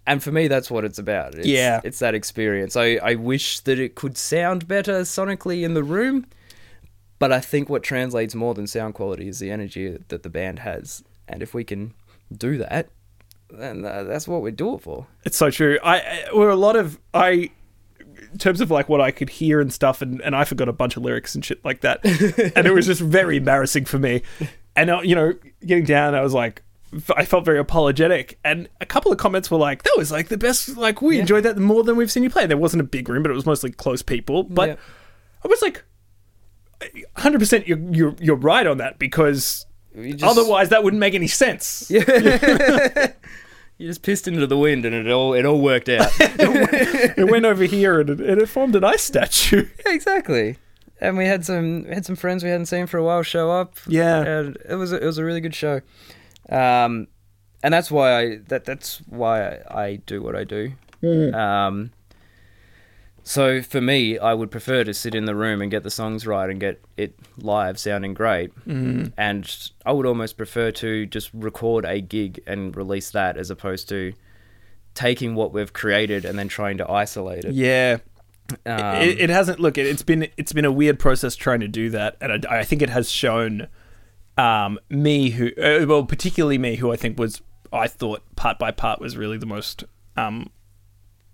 And 0.05 0.21
for 0.21 0.31
me, 0.31 0.47
that's 0.47 0.69
what 0.69 0.83
it's 0.83 0.99
about. 0.99 1.35
It's, 1.35 1.47
Yeah. 1.47 1.79
it's 1.83 1.99
that 1.99 2.13
experience. 2.13 2.75
I 2.75 2.99
I 3.03 3.15
wish 3.15 3.59
that 3.61 3.79
it 3.79 3.95
could 3.95 4.17
sound 4.17 4.67
better 4.67 5.01
sonically 5.01 5.63
in 5.63 5.73
the 5.73 5.83
room, 5.83 6.25
but 7.19 7.31
I 7.31 7.39
think 7.39 7.69
what 7.69 7.83
translates 7.83 8.35
more 8.35 8.53
than 8.53 8.67
sound 8.67 8.95
quality 8.95 9.27
is 9.27 9.39
the 9.39 9.49
energy 9.51 9.97
that 10.09 10.23
the 10.23 10.29
band 10.29 10.59
has, 10.59 11.03
and 11.27 11.41
if 11.41 11.53
we 11.53 11.63
can 11.63 11.93
do 12.35 12.57
that, 12.57 12.89
then 13.49 13.85
uh, 13.85 14.03
that's 14.03 14.27
what 14.27 14.41
we 14.41 14.51
do 14.51 14.75
it 14.75 14.81
for. 14.81 15.07
It's 15.23 15.37
so 15.37 15.49
true. 15.49 15.79
I, 15.83 16.25
were 16.33 16.49
a 16.49 16.55
lot 16.55 16.75
of 16.75 16.99
I 17.13 17.51
in 18.31 18.37
terms 18.39 18.61
of 18.61 18.71
like 18.71 18.89
what 18.89 18.99
I 19.01 19.11
could 19.11 19.29
hear 19.29 19.61
and 19.61 19.71
stuff 19.71 20.01
and, 20.01 20.21
and 20.21 20.35
I 20.35 20.43
forgot 20.43 20.67
a 20.67 20.73
bunch 20.73 20.97
of 20.97 21.03
lyrics 21.03 21.35
and 21.35 21.43
shit 21.45 21.63
like 21.63 21.81
that. 21.81 21.99
and 22.55 22.65
it 22.67 22.73
was 22.73 22.87
just 22.87 23.01
very 23.01 23.37
embarrassing 23.37 23.85
for 23.85 23.99
me. 23.99 24.23
And 24.75 24.89
uh, 24.89 25.01
you 25.03 25.15
know, 25.15 25.33
getting 25.65 25.85
down 25.85 26.15
I 26.15 26.21
was 26.21 26.33
like 26.33 26.61
I 27.15 27.25
felt 27.25 27.45
very 27.45 27.59
apologetic 27.59 28.37
and 28.43 28.67
a 28.81 28.85
couple 28.85 29.11
of 29.11 29.17
comments 29.17 29.49
were 29.51 29.57
like 29.57 29.83
that 29.83 29.93
was 29.97 30.11
like 30.11 30.27
the 30.29 30.37
best 30.37 30.77
like 30.77 31.01
we 31.01 31.15
Yeah. 31.15 31.21
enjoyed 31.21 31.43
that 31.43 31.57
more 31.57 31.83
than 31.83 31.95
we've 31.95 32.11
seen 32.11 32.23
you 32.23 32.29
play. 32.29 32.45
There 32.45 32.57
wasn't 32.57 32.81
a 32.81 32.85
big 32.85 33.09
room 33.09 33.23
but 33.23 33.31
it 33.31 33.35
was 33.35 33.45
mostly 33.45 33.71
close 33.71 34.01
people. 34.01 34.43
But 34.43 34.69
Yeah. 34.69 34.75
I 35.43 35.47
was 35.47 35.61
like 35.61 35.83
100% 37.17 37.67
you're, 37.67 37.79
you're 37.91 38.15
you're 38.19 38.35
right 38.35 38.67
on 38.67 38.77
that 38.77 38.99
because 38.99 39.65
just- 39.95 40.23
otherwise 40.23 40.69
that 40.69 40.83
wouldn't 40.83 40.99
make 40.99 41.13
any 41.15 41.27
sense. 41.27 41.89
you 43.77 43.87
just 43.87 44.01
pissed 44.03 44.27
into 44.27 44.45
the 44.47 44.57
wind, 44.57 44.85
and 44.85 44.93
it 44.95 45.09
all 45.11 45.33
it 45.33 45.45
all 45.45 45.59
worked 45.61 45.89
out. 45.89 46.11
it 46.19 47.29
went 47.29 47.45
over 47.45 47.63
here 47.63 47.99
and 48.01 48.09
it, 48.09 48.19
and 48.21 48.41
it 48.41 48.47
formed 48.47 48.75
an 48.75 48.83
ice 48.83 49.01
statue. 49.03 49.67
Yeah, 49.85 49.93
exactly. 49.93 50.57
And 51.01 51.17
we 51.17 51.25
had 51.25 51.45
some 51.45 51.83
we 51.83 51.93
had 51.93 52.05
some 52.05 52.15
friends 52.15 52.43
we 52.43 52.49
hadn't 52.49 52.67
seen 52.67 52.85
for 52.87 52.97
a 52.97 53.03
while 53.03 53.23
show 53.23 53.51
up. 53.51 53.75
Yeah. 53.87 54.21
and 54.23 54.57
it 54.69 54.75
was 54.75 54.91
a, 54.93 54.97
it 55.01 55.05
was 55.05 55.17
a 55.17 55.25
really 55.25 55.41
good 55.41 55.55
show. 55.55 55.81
Um, 56.49 57.07
and 57.63 57.73
that's 57.73 57.89
why 57.89 58.19
I 58.19 58.35
that 58.49 58.65
that's 58.65 58.97
why 59.07 59.55
I, 59.69 59.83
I 59.83 59.95
do 59.97 60.21
what 60.21 60.35
I 60.35 60.43
do. 60.43 60.73
Um, 61.33 61.91
so 63.23 63.61
for 63.61 63.79
me, 63.79 64.19
I 64.19 64.33
would 64.33 64.51
prefer 64.51 64.83
to 64.83 64.93
sit 64.93 65.15
in 65.15 65.25
the 65.25 65.35
room 65.35 65.61
and 65.61 65.71
get 65.71 65.83
the 65.83 65.89
songs 65.89 66.27
right 66.27 66.49
and 66.49 66.59
get 66.59 66.83
it 66.97 67.17
live 67.37 67.79
sounding 67.79 68.13
great. 68.13 68.53
Mm. 68.67 69.13
And 69.17 69.71
I 69.85 69.93
would 69.93 70.05
almost 70.05 70.35
prefer 70.35 70.71
to 70.71 71.05
just 71.05 71.29
record 71.33 71.85
a 71.85 72.01
gig 72.01 72.41
and 72.45 72.75
release 72.75 73.11
that 73.11 73.37
as 73.37 73.49
opposed 73.49 73.87
to 73.89 74.13
taking 74.93 75.35
what 75.35 75.53
we've 75.53 75.71
created 75.71 76.25
and 76.25 76.37
then 76.37 76.49
trying 76.49 76.77
to 76.79 76.89
isolate 76.89 77.45
it. 77.45 77.53
Yeah. 77.53 77.99
Um, 78.65 78.97
it, 78.97 79.21
it 79.21 79.29
hasn't 79.29 79.61
look 79.61 79.77
it, 79.77 79.87
it's 79.87 80.03
been 80.03 80.27
it's 80.35 80.51
been 80.51 80.65
a 80.65 80.71
weird 80.71 80.99
process 80.99 81.33
trying 81.33 81.61
to 81.61 81.67
do 81.69 81.89
that 81.91 82.17
and 82.19 82.45
I, 82.45 82.59
I 82.59 82.63
think 82.65 82.81
it 82.81 82.89
has 82.89 83.09
shown 83.09 83.69
um, 84.37 84.79
me 84.89 85.31
who 85.31 85.51
uh, 85.61 85.85
well 85.87 86.05
particularly 86.05 86.57
me 86.57 86.75
who 86.75 86.91
I 86.91 86.95
think 86.95 87.19
was 87.19 87.41
I 87.71 87.87
thought 87.87 88.23
part 88.35 88.59
by 88.59 88.71
part 88.71 88.99
was 88.99 89.17
really 89.17 89.37
the 89.37 89.45
most 89.45 89.83
um, 90.17 90.49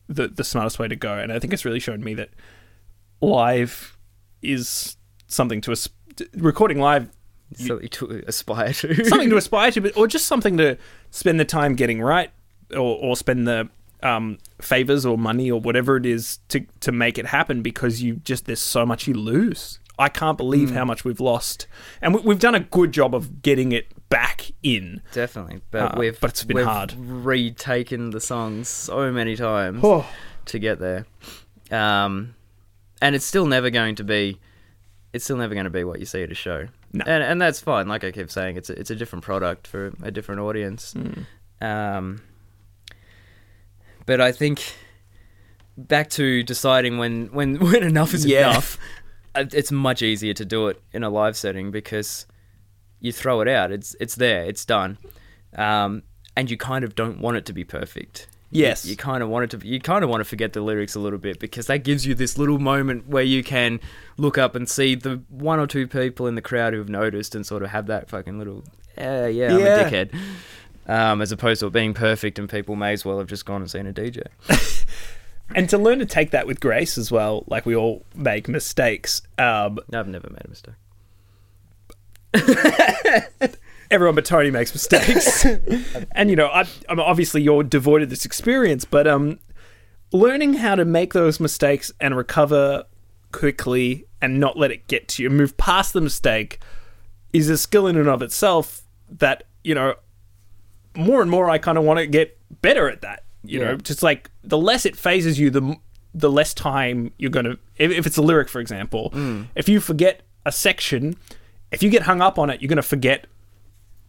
the 0.07 0.27
the 0.27 0.43
smartest 0.43 0.79
way 0.79 0.87
to 0.87 0.95
go 0.95 1.17
and 1.17 1.31
I 1.31 1.39
think 1.39 1.53
it's 1.53 1.65
really 1.65 1.79
shown 1.79 2.03
me 2.03 2.13
that 2.15 2.29
live 3.21 3.97
is 4.41 4.97
something 5.27 5.61
to 5.61 5.71
as- 5.71 5.89
recording 6.33 6.79
live 6.79 7.09
something 7.55 7.87
to 7.89 8.23
aspire 8.27 8.73
to. 8.73 9.05
something 9.05 9.29
to 9.29 9.37
aspire 9.43 9.71
to, 9.71 9.81
but 9.81 9.97
or 9.97 10.07
just 10.07 10.25
something 10.25 10.57
to 10.57 10.77
spend 11.11 11.39
the 11.39 11.45
time 11.45 11.75
getting 11.75 12.01
right, 12.01 12.31
or 12.71 12.97
or 13.01 13.15
spend 13.15 13.47
the 13.47 13.69
um, 14.03 14.37
favors 14.61 15.05
or 15.05 15.17
money 15.17 15.51
or 15.51 15.59
whatever 15.59 15.97
it 15.97 16.05
is 16.05 16.39
to 16.49 16.65
to 16.81 16.91
make 16.91 17.17
it 17.17 17.27
happen 17.27 17.61
because 17.61 18.01
you 18.01 18.15
just 18.17 18.45
there's 18.45 18.61
so 18.61 18.85
much 18.85 19.07
you 19.07 19.13
lose. 19.13 19.79
I 19.99 20.09
can't 20.09 20.37
believe 20.37 20.71
how 20.71 20.85
much 20.85 21.03
we've 21.03 21.19
lost, 21.19 21.67
and 22.01 22.15
we, 22.15 22.21
we've 22.21 22.39
done 22.39 22.55
a 22.55 22.59
good 22.61 22.91
job 22.91 23.13
of 23.13 23.41
getting 23.41 23.71
it 23.73 23.87
back 24.09 24.51
in. 24.63 25.01
Definitely, 25.11 25.61
but 25.71 25.95
Uh, 25.95 25.95
we've 25.99 26.19
but 26.19 26.31
it's 26.31 26.43
been 26.43 26.55
we've 26.57 26.65
hard. 26.65 26.93
retaken 26.97 28.09
the 28.11 28.19
songs 28.21 28.67
so 28.69 29.11
many 29.11 29.35
times 29.35 29.81
Oh. 29.83 30.07
to 30.45 30.57
get 30.59 30.79
there, 30.79 31.05
um, 31.69 32.33
and 33.01 33.13
it's 33.15 33.25
still 33.25 33.45
never 33.45 33.69
going 33.69 33.95
to 33.95 34.03
be. 34.03 34.39
It's 35.11 35.23
still 35.25 35.37
never 35.37 35.53
going 35.53 35.63
to 35.65 35.69
be 35.71 35.83
what 35.83 35.99
you 35.99 36.05
see 36.05 36.21
at 36.23 36.31
a 36.31 36.35
show, 36.35 36.67
No. 36.93 37.03
and 37.05 37.23
and 37.23 37.41
that's 37.41 37.59
fine. 37.59 37.87
Like 37.87 38.03
I 38.03 38.11
keep 38.11 38.29
saying, 38.31 38.57
it's 38.57 38.69
a, 38.69 38.79
it's 38.79 38.89
a 38.91 38.95
different 38.95 39.25
product 39.25 39.67
for 39.67 39.91
a 40.01 40.11
different 40.11 40.39
audience. 40.41 40.93
Hmm. 40.93 41.23
Um, 41.65 42.21
but 44.05 44.21
I 44.21 44.31
think 44.31 44.61
back 45.77 46.09
to 46.11 46.43
deciding 46.43 46.97
when 46.97 47.27
when 47.27 47.55
when 47.59 47.83
enough 47.83 48.13
is 48.13 48.25
Yeah. 48.25 48.51
enough. 48.51 48.77
Uh, 49.35 49.45
It's 49.53 49.71
much 49.71 50.01
easier 50.01 50.33
to 50.33 50.45
do 50.45 50.67
it 50.67 50.81
in 50.93 51.03
a 51.03 51.09
live 51.09 51.35
setting 51.37 51.71
because 51.71 52.25
you 52.99 53.11
throw 53.11 53.41
it 53.41 53.47
out. 53.47 53.71
It's 53.71 53.95
it's 53.99 54.15
there. 54.15 54.43
It's 54.45 54.65
done. 54.65 54.97
Um, 55.55 56.03
and 56.35 56.49
you 56.49 56.57
kind 56.57 56.83
of 56.83 56.95
don't 56.95 57.19
want 57.19 57.37
it 57.37 57.45
to 57.47 57.53
be 57.53 57.63
perfect. 57.63 58.27
Yes. 58.51 58.83
You, 58.85 58.91
you 58.91 58.97
kind 58.97 59.21
of 59.21 59.29
want 59.29 59.43
it 59.45 59.49
to. 59.51 59.57
Be, 59.59 59.67
you 59.67 59.79
kind 59.79 60.03
of 60.03 60.09
want 60.09 60.21
to 60.21 60.25
forget 60.25 60.53
the 60.53 60.61
lyrics 60.61 60.95
a 60.95 60.99
little 60.99 61.19
bit 61.19 61.39
because 61.39 61.67
that 61.67 61.83
gives 61.83 62.05
you 62.05 62.15
this 62.15 62.37
little 62.37 62.59
moment 62.59 63.07
where 63.07 63.23
you 63.23 63.43
can 63.43 63.79
look 64.17 64.37
up 64.37 64.55
and 64.55 64.67
see 64.69 64.95
the 64.95 65.21
one 65.29 65.59
or 65.59 65.67
two 65.67 65.87
people 65.87 66.25
in 66.27 66.35
the 66.35 66.41
crowd 66.41 66.73
who've 66.73 66.89
noticed 66.89 67.35
and 67.35 67.45
sort 67.45 67.61
of 67.63 67.69
have 67.69 67.87
that 67.87 68.09
fucking 68.09 68.37
little. 68.39 68.63
Yeah, 68.97 69.27
yeah, 69.27 69.53
I'm 69.53 69.59
Yeah. 69.59 69.65
a 69.79 69.91
dickhead. 69.91 70.15
Um, 70.87 71.21
as 71.21 71.31
opposed 71.31 71.59
to 71.59 71.67
it 71.67 71.73
being 71.73 71.93
perfect 71.93 72.39
and 72.39 72.49
people 72.49 72.75
may 72.75 72.93
as 72.93 73.05
well 73.05 73.19
have 73.19 73.27
just 73.27 73.45
gone 73.45 73.61
and 73.61 73.69
seen 73.69 73.85
a 73.85 73.93
DJ. 73.93 74.23
And 75.55 75.69
to 75.69 75.77
learn 75.77 75.99
to 75.99 76.05
take 76.05 76.31
that 76.31 76.45
with 76.47 76.59
grace 76.59 76.97
as 76.97 77.11
well, 77.11 77.43
like 77.47 77.65
we 77.65 77.75
all 77.75 78.05
make 78.15 78.47
mistakes. 78.47 79.21
Um, 79.37 79.79
I've 79.93 80.07
never 80.07 80.29
made 80.29 80.45
a 80.45 80.49
mistake. 80.49 80.75
everyone 83.91 84.15
but 84.15 84.25
Tony 84.25 84.51
makes 84.51 84.73
mistakes. 84.73 85.45
and 86.11 86.29
you 86.29 86.35
know, 86.35 86.47
I, 86.47 86.65
I'm 86.87 86.99
obviously 86.99 87.41
you're 87.41 87.63
devoid 87.63 88.01
of 88.01 88.09
this 88.09 88.25
experience, 88.25 88.85
but 88.85 89.07
um, 89.07 89.39
learning 90.11 90.55
how 90.55 90.75
to 90.75 90.85
make 90.85 91.13
those 91.13 91.39
mistakes 91.39 91.91
and 91.99 92.15
recover 92.15 92.85
quickly 93.31 94.05
and 94.21 94.39
not 94.39 94.57
let 94.57 94.71
it 94.71 94.87
get 94.87 95.07
to 95.09 95.23
you, 95.23 95.29
move 95.29 95.57
past 95.57 95.93
the 95.93 96.01
mistake, 96.01 96.59
is 97.33 97.49
a 97.49 97.57
skill 97.57 97.87
in 97.87 97.97
and 97.97 98.09
of 98.09 98.21
itself. 98.21 98.81
That 99.09 99.45
you 99.63 99.73
know, 99.73 99.95
more 100.95 101.21
and 101.21 101.31
more, 101.31 101.49
I 101.49 101.57
kind 101.57 101.77
of 101.77 101.83
want 101.83 101.99
to 101.99 102.07
get 102.07 102.37
better 102.61 102.89
at 102.89 103.01
that. 103.01 103.23
You 103.43 103.59
Yeah. 103.59 103.65
know, 103.71 103.75
just 103.77 104.03
like 104.03 104.29
the 104.43 104.57
less 104.57 104.85
it 104.85 104.95
phases 104.95 105.39
you, 105.39 105.49
the 105.49 105.75
the 106.13 106.31
less 106.31 106.53
time 106.53 107.11
you're 107.17 107.29
gonna. 107.31 107.57
If, 107.77 107.91
if 107.91 108.07
it's 108.07 108.17
a 108.17 108.21
lyric, 108.21 108.49
for 108.49 108.59
example, 108.59 109.11
if 109.55 109.69
you 109.69 109.79
forget 109.79 110.21
a 110.45 110.51
section, 110.51 111.15
if 111.71 111.83
you 111.83 111.89
get 111.89 112.03
hung 112.03 112.21
up 112.21 112.37
on 112.39 112.49
it, 112.49 112.61
you're 112.61 112.69
gonna 112.69 112.81
forget 112.81 113.27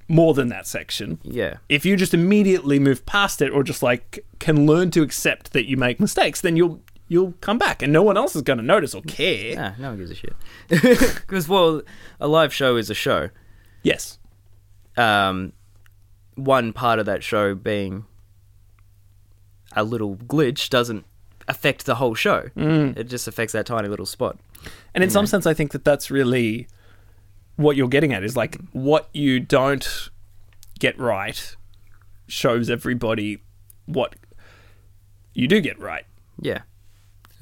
more 0.09 0.35
than 0.35 0.49
that 0.49 0.67
section. 0.67 1.21
Yeah. 1.23 1.59
If 1.69 1.85
you 1.87 1.97
just 1.97 2.13
immediately 2.15 2.79
move 2.81 3.07
past 3.07 3.41
it, 3.43 3.51
or 3.51 3.63
just 3.63 3.83
like 3.83 4.25
can 4.41 4.67
learn 4.67 4.91
to 4.93 5.03
accept 5.03 5.53
that 5.53 5.69
you 5.69 5.77
make 5.77 6.01
mistakes, 6.01 6.41
then 6.41 6.57
you'll 6.57 6.81
you'll 7.07 7.35
come 7.41 7.59
back, 7.59 7.83
and 7.83 7.93
no 7.93 8.03
one 8.03 8.17
else 8.17 8.35
is 8.35 8.43
gonna 8.43 8.63
notice 8.63 8.95
or 8.95 9.03
care. 9.03 9.55
Ah, 9.59 9.75
no 9.79 9.91
one 9.91 9.99
gives 9.99 10.11
a 10.11 10.15
shit. 10.15 10.35
Because 10.69 11.49
well, 11.49 11.83
a 12.19 12.27
live 12.27 12.53
show 12.53 12.77
is 12.77 12.89
a 12.91 12.95
show. 12.95 13.29
Yes. 13.83 14.19
Um, 14.97 15.53
one 16.35 16.73
part 16.73 16.99
of 16.99 17.07
that 17.07 17.23
show 17.23 17.55
being 17.55 18.05
a 19.75 19.85
little 19.85 20.17
glitch 20.17 20.69
doesn't 20.71 21.05
affect 21.49 21.87
the 21.87 21.97
whole 21.97 22.15
show. 22.15 22.51
Mm. 22.57 22.97
It 22.97 23.05
just 23.05 23.27
affects 23.27 23.53
that 23.53 23.67
tiny 23.67 23.89
little 23.89 24.07
spot. 24.07 24.39
And 24.95 25.03
in 25.03 25.11
some 25.11 25.27
sense, 25.27 25.47
I 25.47 25.55
think 25.55 25.73
that 25.73 25.85
that's 25.85 26.11
really 26.11 26.69
what 27.57 27.77
you're 27.77 27.89
getting 27.89 28.13
at 28.13 28.25
is 28.25 28.37
like 28.37 28.59
what 28.73 29.09
you 29.13 29.41
don't 29.41 30.11
get 30.79 30.99
right 30.99 31.57
shows 32.27 32.71
everybody 32.71 33.43
what 33.87 34.17
you 35.35 35.47
do 35.47 35.61
get 35.61 35.79
right. 35.79 36.05
Yeah. 36.41 36.61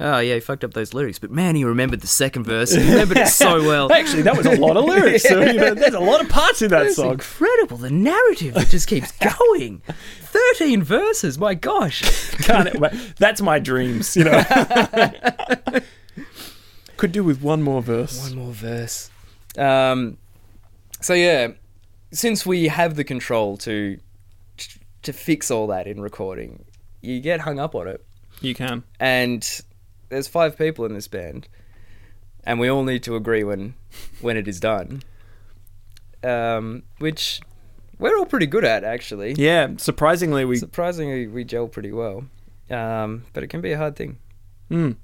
Oh 0.01 0.19
yeah, 0.19 0.35
he 0.35 0.39
fucked 0.39 0.63
up 0.63 0.73
those 0.73 0.93
lyrics, 0.93 1.19
but 1.19 1.29
man, 1.29 1.55
he 1.55 1.65
remembered 1.65 1.99
the 1.99 2.07
second 2.07 2.43
verse. 2.45 2.71
He 2.73 2.79
remembered 2.89 3.17
it 3.17 3.27
so 3.27 3.61
well. 3.67 3.91
Actually, 3.91 4.21
that 4.21 4.37
was 4.37 4.45
a 4.45 4.55
lot 4.55 4.77
of 4.77 4.85
lyrics. 4.85 5.23
So, 5.27 5.41
you 5.41 5.53
know, 5.59 5.73
there's 5.73 5.93
a 5.93 5.99
lot 5.99 6.21
of 6.21 6.29
parts 6.29 6.61
in 6.61 6.69
that 6.71 6.85
It's 6.85 6.95
song. 6.95 7.11
incredible. 7.13 7.75
The 7.77 7.89
narrative 7.89 8.53
that 8.53 8.69
just 8.69 8.87
keeps 8.87 9.11
going. 9.39 9.81
Thirteen 10.21 10.83
verses. 10.83 11.37
My 11.37 11.53
gosh. 11.53 12.01
Can't 12.45 12.69
it- 12.73 13.15
that's 13.17 13.41
my 13.41 13.59
dreams, 13.59 14.15
you 14.15 14.23
know. 14.23 14.41
Could 16.97 17.11
do 17.11 17.23
with 17.23 17.41
one 17.41 17.61
more 17.61 17.81
verse. 17.81 18.21
One 18.29 18.37
more 18.37 18.53
verse. 18.53 19.09
Um, 19.57 20.17
so 21.01 21.13
yeah, 21.13 21.49
since 22.11 22.45
we 22.45 22.67
have 22.67 22.95
the 22.95 23.03
control 23.03 23.57
to 23.57 23.99
to 25.03 25.13
fix 25.13 25.49
all 25.49 25.67
that 25.67 25.87
in 25.87 26.01
recording, 26.01 26.65
you 27.01 27.21
get 27.21 27.41
hung 27.41 27.59
up 27.59 27.73
on 27.75 27.87
it. 27.87 28.05
You 28.41 28.53
can. 28.53 28.83
And 28.99 29.47
there's 30.09 30.27
five 30.27 30.57
people 30.57 30.85
in 30.85 30.93
this 30.93 31.07
band, 31.07 31.47
and 32.43 32.59
we 32.59 32.67
all 32.69 32.83
need 32.83 33.03
to 33.03 33.15
agree 33.15 33.43
when 33.43 33.75
when 34.21 34.37
it 34.37 34.47
is 34.47 34.59
done. 34.59 35.03
Um, 36.23 36.83
which 36.97 37.39
we're 37.97 38.17
all 38.17 38.25
pretty 38.25 38.47
good 38.47 38.65
at, 38.65 38.83
actually. 38.83 39.33
Yeah, 39.33 39.69
surprisingly, 39.77 40.45
we. 40.45 40.57
Surprisingly, 40.57 41.27
we 41.27 41.43
gel 41.43 41.67
pretty 41.67 41.91
well. 41.91 42.25
Um, 42.69 43.25
but 43.33 43.43
it 43.43 43.47
can 43.47 43.61
be 43.61 43.71
a 43.71 43.77
hard 43.77 43.95
thing. 43.95 44.17
Mm, 44.69 44.97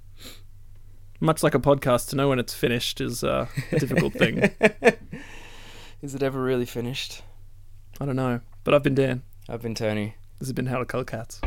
much 1.20 1.42
like 1.42 1.56
a 1.56 1.60
podcast, 1.60 2.10
to 2.10 2.16
know 2.16 2.30
when 2.30 2.40
it's 2.40 2.54
finished 2.54 3.02
is 3.02 3.24
a 3.24 3.50
difficult 3.72 4.14
thing. 4.14 4.52
Is 6.02 6.14
it 6.14 6.22
ever 6.22 6.42
really 6.42 6.66
finished? 6.66 7.24
I 8.00 8.06
don't 8.06 8.16
know. 8.16 8.42
But 8.64 8.74
I've 8.74 8.84
been 8.84 8.96
Dan. 8.96 9.24
I've 9.50 9.62
been 9.62 9.76
Tony. 9.76 10.16
This 10.40 10.48
has 10.50 10.54
been 10.54 10.68
How 10.68 10.80
to 10.80 10.86
Color 10.86 11.06
Cats. 11.06 11.40